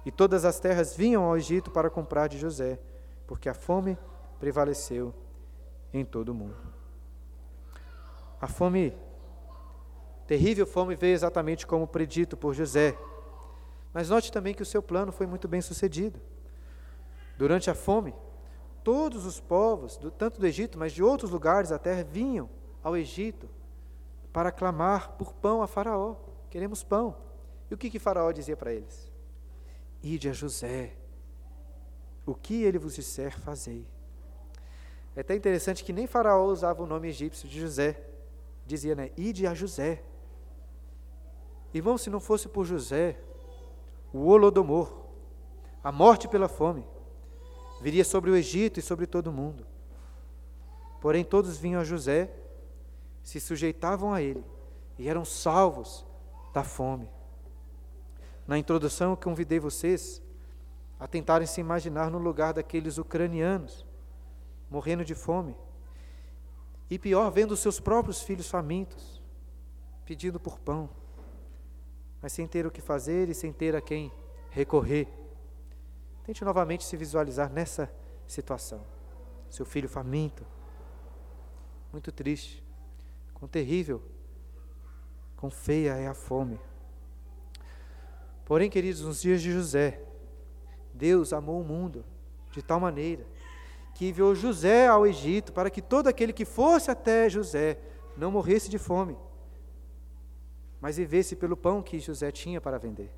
[0.05, 2.79] E todas as terras vinham ao Egito para comprar de José,
[3.25, 3.97] porque a fome
[4.39, 5.13] prevaleceu
[5.93, 6.55] em todo o mundo.
[8.39, 8.95] A fome,
[10.27, 12.97] terrível fome, veio exatamente como predito por José.
[13.93, 16.19] Mas note também que o seu plano foi muito bem sucedido.
[17.37, 18.13] Durante a fome,
[18.83, 22.49] todos os povos, tanto do Egito, mas de outros lugares da terra, vinham
[22.83, 23.49] ao Egito
[24.33, 26.15] para clamar por pão a Faraó.
[26.49, 27.15] Queremos pão.
[27.71, 29.11] E o que, que Faraó dizia para eles?
[30.03, 30.93] Ide a José.
[32.25, 33.87] O que ele vos disser, fazei.
[35.15, 37.99] É até interessante que nem Faraó usava o nome egípcio de José.
[38.65, 39.11] Dizia, né?
[39.17, 40.03] Ide a José.
[41.73, 43.19] Irmão, se não fosse por José,
[44.13, 44.93] o Holodomor,
[45.83, 46.85] a morte pela fome,
[47.81, 49.65] viria sobre o Egito e sobre todo o mundo.
[50.99, 52.31] Porém, todos vinham a José,
[53.21, 54.43] se sujeitavam a ele
[54.97, 56.05] e eram salvos
[56.53, 57.09] da fome.
[58.47, 60.21] Na introdução, eu convidei vocês
[60.99, 63.85] a tentarem se imaginar no lugar daqueles ucranianos,
[64.69, 65.55] morrendo de fome.
[66.89, 69.21] E pior, vendo seus próprios filhos famintos,
[70.05, 70.89] pedindo por pão,
[72.21, 74.11] mas sem ter o que fazer e sem ter a quem
[74.49, 75.07] recorrer.
[76.23, 77.91] Tente novamente se visualizar nessa
[78.27, 78.85] situação.
[79.49, 80.45] Seu filho faminto,
[81.91, 82.63] muito triste,
[83.33, 84.01] quão terrível,
[85.35, 86.59] quão feia é a fome.
[88.45, 90.01] Porém, queridos, nos dias de José,
[90.93, 92.03] Deus amou o mundo
[92.51, 93.25] de tal maneira
[93.97, 97.79] que enviou José ao Egito para que todo aquele que fosse até José
[98.15, 99.17] não morresse de fome,
[100.81, 103.11] mas vivesse pelo pão que José tinha para vender.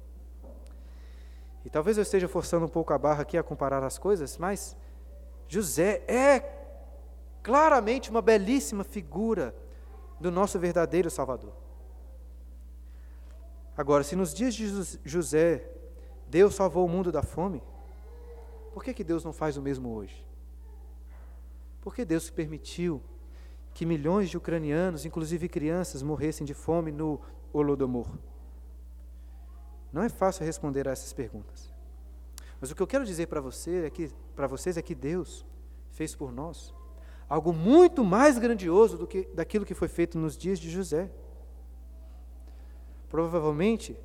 [1.66, 4.76] E talvez eu esteja forçando um pouco a barra aqui a comparar as coisas, mas
[5.48, 6.58] José é
[7.44, 9.56] claramente uma belíssima figura
[10.20, 11.54] do nosso verdadeiro Salvador.
[13.76, 14.68] Agora, se nos dias de
[15.06, 15.70] José
[16.28, 17.64] Deus salvou o mundo da fome,
[18.74, 20.26] por que, que Deus não faz o mesmo hoje?
[21.82, 23.02] Por que Deus permitiu
[23.74, 27.20] que milhões de ucranianos, inclusive crianças, morressem de fome no
[27.52, 28.08] Holodomor?
[29.92, 31.74] Não é fácil responder a essas perguntas.
[32.62, 35.46] Mas o que eu quero dizer para você é que para vocês é que Deus
[35.92, 36.74] fez por nós
[37.28, 41.12] algo muito mais grandioso do que daquilo que foi feito nos dias de José.
[43.08, 43.98] Provavelmente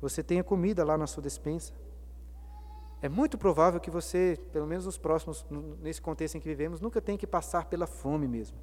[0.00, 1.72] você tenha comida lá na sua despensa.
[3.02, 5.44] É muito provável que você, pelo menos nos próximos,
[5.80, 8.58] nesse contexto em que vivemos, nunca tenha que passar pela fome mesmo.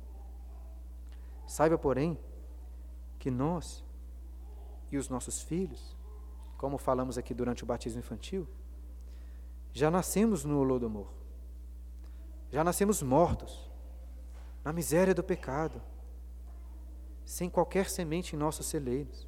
[1.47, 2.19] Saiba, porém,
[3.17, 3.83] que nós
[4.91, 5.95] e os nossos filhos,
[6.57, 8.47] como falamos aqui durante o batismo infantil,
[9.73, 11.07] já nascemos no Holodomor.
[12.49, 13.69] Já nascemos mortos,
[14.63, 15.81] na miséria do pecado,
[17.25, 19.27] sem qualquer semente em nossos celeiros.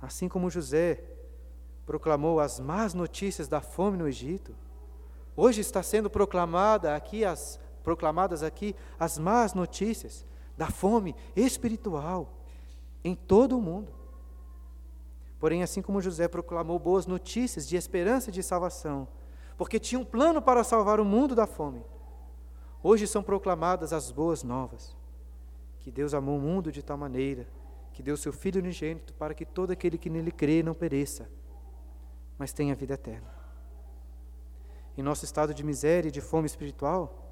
[0.00, 1.04] Assim como José
[1.84, 4.54] proclamou as más notícias da fome no Egito,
[5.36, 10.24] hoje está sendo proclamada aqui as proclamadas aqui as más notícias
[10.56, 12.40] da fome espiritual
[13.04, 13.92] em todo o mundo.
[15.38, 19.08] Porém, assim como José proclamou boas notícias de esperança e de salvação,
[19.56, 21.84] porque tinha um plano para salvar o mundo da fome,
[22.82, 24.96] hoje são proclamadas as boas novas,
[25.80, 27.46] que Deus amou o mundo de tal maneira
[27.92, 31.30] que deu seu Filho unigênito para que todo aquele que nele crê não pereça,
[32.36, 33.32] mas tenha vida eterna.
[34.96, 37.24] Em nosso estado de miséria e de fome espiritual,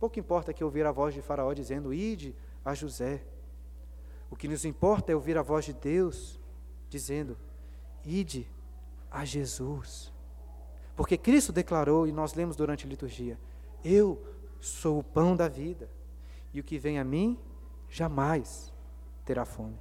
[0.00, 2.34] Pouco importa que ouvir a voz de Faraó dizendo: Ide
[2.64, 3.22] a José.
[4.30, 6.39] O que nos importa é ouvir a voz de Deus
[6.90, 7.38] dizendo:
[8.04, 8.46] Ide
[9.10, 10.12] a Jesus.
[10.94, 13.38] Porque Cristo declarou, e nós lemos durante a liturgia:
[13.82, 14.22] Eu
[14.60, 15.88] sou o pão da vida,
[16.52, 17.38] e o que vem a mim
[17.88, 18.70] jamais
[19.24, 19.78] terá fome.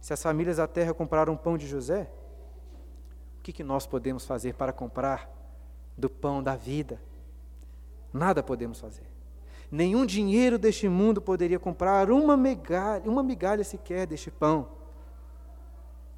[0.00, 2.10] Se as famílias da terra compraram pão de José,
[3.38, 5.28] o que, que nós podemos fazer para comprar
[5.96, 7.00] do pão da vida?
[8.12, 9.06] Nada podemos fazer.
[9.70, 14.79] Nenhum dinheiro deste mundo poderia comprar uma migalha, uma migalha sequer deste pão.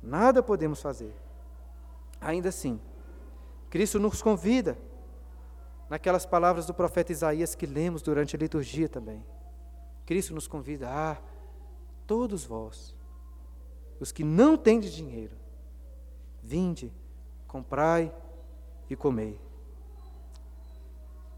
[0.03, 1.15] Nada podemos fazer.
[2.21, 2.81] Ainda assim,
[3.71, 4.77] Cristo nos convida,
[5.89, 9.25] naquelas palavras do profeta Isaías que lemos durante a liturgia também.
[10.07, 11.19] Cristo nos convida a
[12.07, 12.97] todos vós,
[14.01, 15.37] os que não têm de dinheiro,
[16.43, 16.93] vinde,
[17.47, 18.13] comprai
[18.89, 19.41] e comei.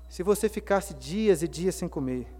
[0.08, 2.32] Se você ficasse dias e dias sem comer,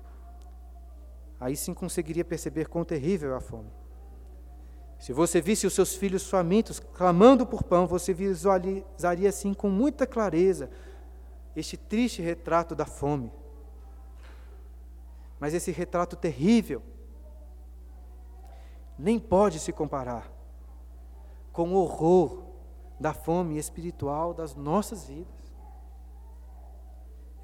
[1.40, 3.70] aí sim conseguiria perceber quão terrível é a fome.
[5.04, 10.06] Se você visse os seus filhos famintos clamando por pão, você visualizaria assim com muita
[10.06, 10.70] clareza
[11.54, 13.30] este triste retrato da fome.
[15.38, 16.82] Mas esse retrato terrível
[18.98, 20.32] nem pode se comparar
[21.52, 22.42] com o horror
[22.98, 25.54] da fome espiritual das nossas vidas.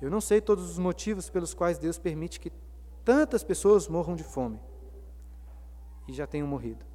[0.00, 2.50] Eu não sei todos os motivos pelos quais Deus permite que
[3.04, 4.58] tantas pessoas morram de fome
[6.08, 6.88] e já tenham morrido.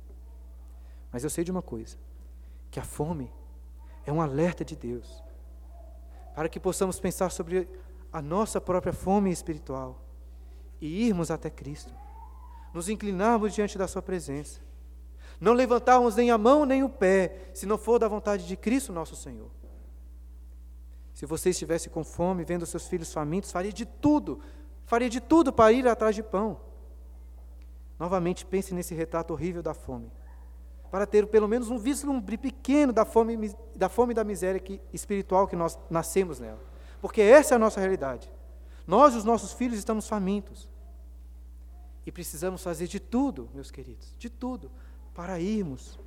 [1.15, 1.95] Mas eu sei de uma coisa:
[2.69, 3.31] que a fome
[4.05, 5.23] é um alerta de Deus
[6.35, 7.69] para que possamos pensar sobre
[8.11, 10.03] a nossa própria fome espiritual
[10.81, 11.93] e irmos até Cristo,
[12.73, 14.59] nos inclinarmos diante da Sua presença,
[15.39, 18.91] não levantarmos nem a mão nem o pé, se não for da vontade de Cristo
[18.91, 19.49] nosso Senhor.
[21.13, 24.41] Se você estivesse com fome, vendo seus filhos famintos, faria de tudo,
[24.83, 26.59] faria de tudo para ir atrás de pão.
[27.97, 30.11] Novamente, pense nesse retrato horrível da fome,
[30.91, 34.81] para ter pelo menos um vislumbre pequeno da fome, da fome e da miséria que,
[34.93, 36.59] espiritual que nós nascemos nela.
[37.01, 38.31] Porque essa é a nossa realidade.
[38.87, 40.69] Nós e os nossos filhos estamos famintos.
[42.05, 44.71] E precisamos fazer de tudo, meus queridos, de tudo,
[45.13, 45.99] para irmos,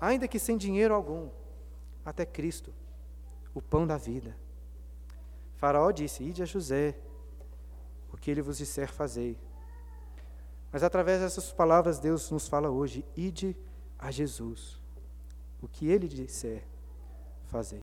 [0.00, 1.28] ainda que sem dinheiro algum,
[2.04, 2.74] até Cristo,
[3.54, 4.36] o pão da vida.
[5.56, 6.96] Faraó disse: Ide a José,
[8.12, 9.38] o que ele vos disser, fazei.
[10.72, 13.56] Mas através dessas palavras, Deus nos fala hoje: Ide
[13.98, 14.80] a Jesus,
[15.60, 16.64] o que ele disser,
[17.46, 17.80] fazei.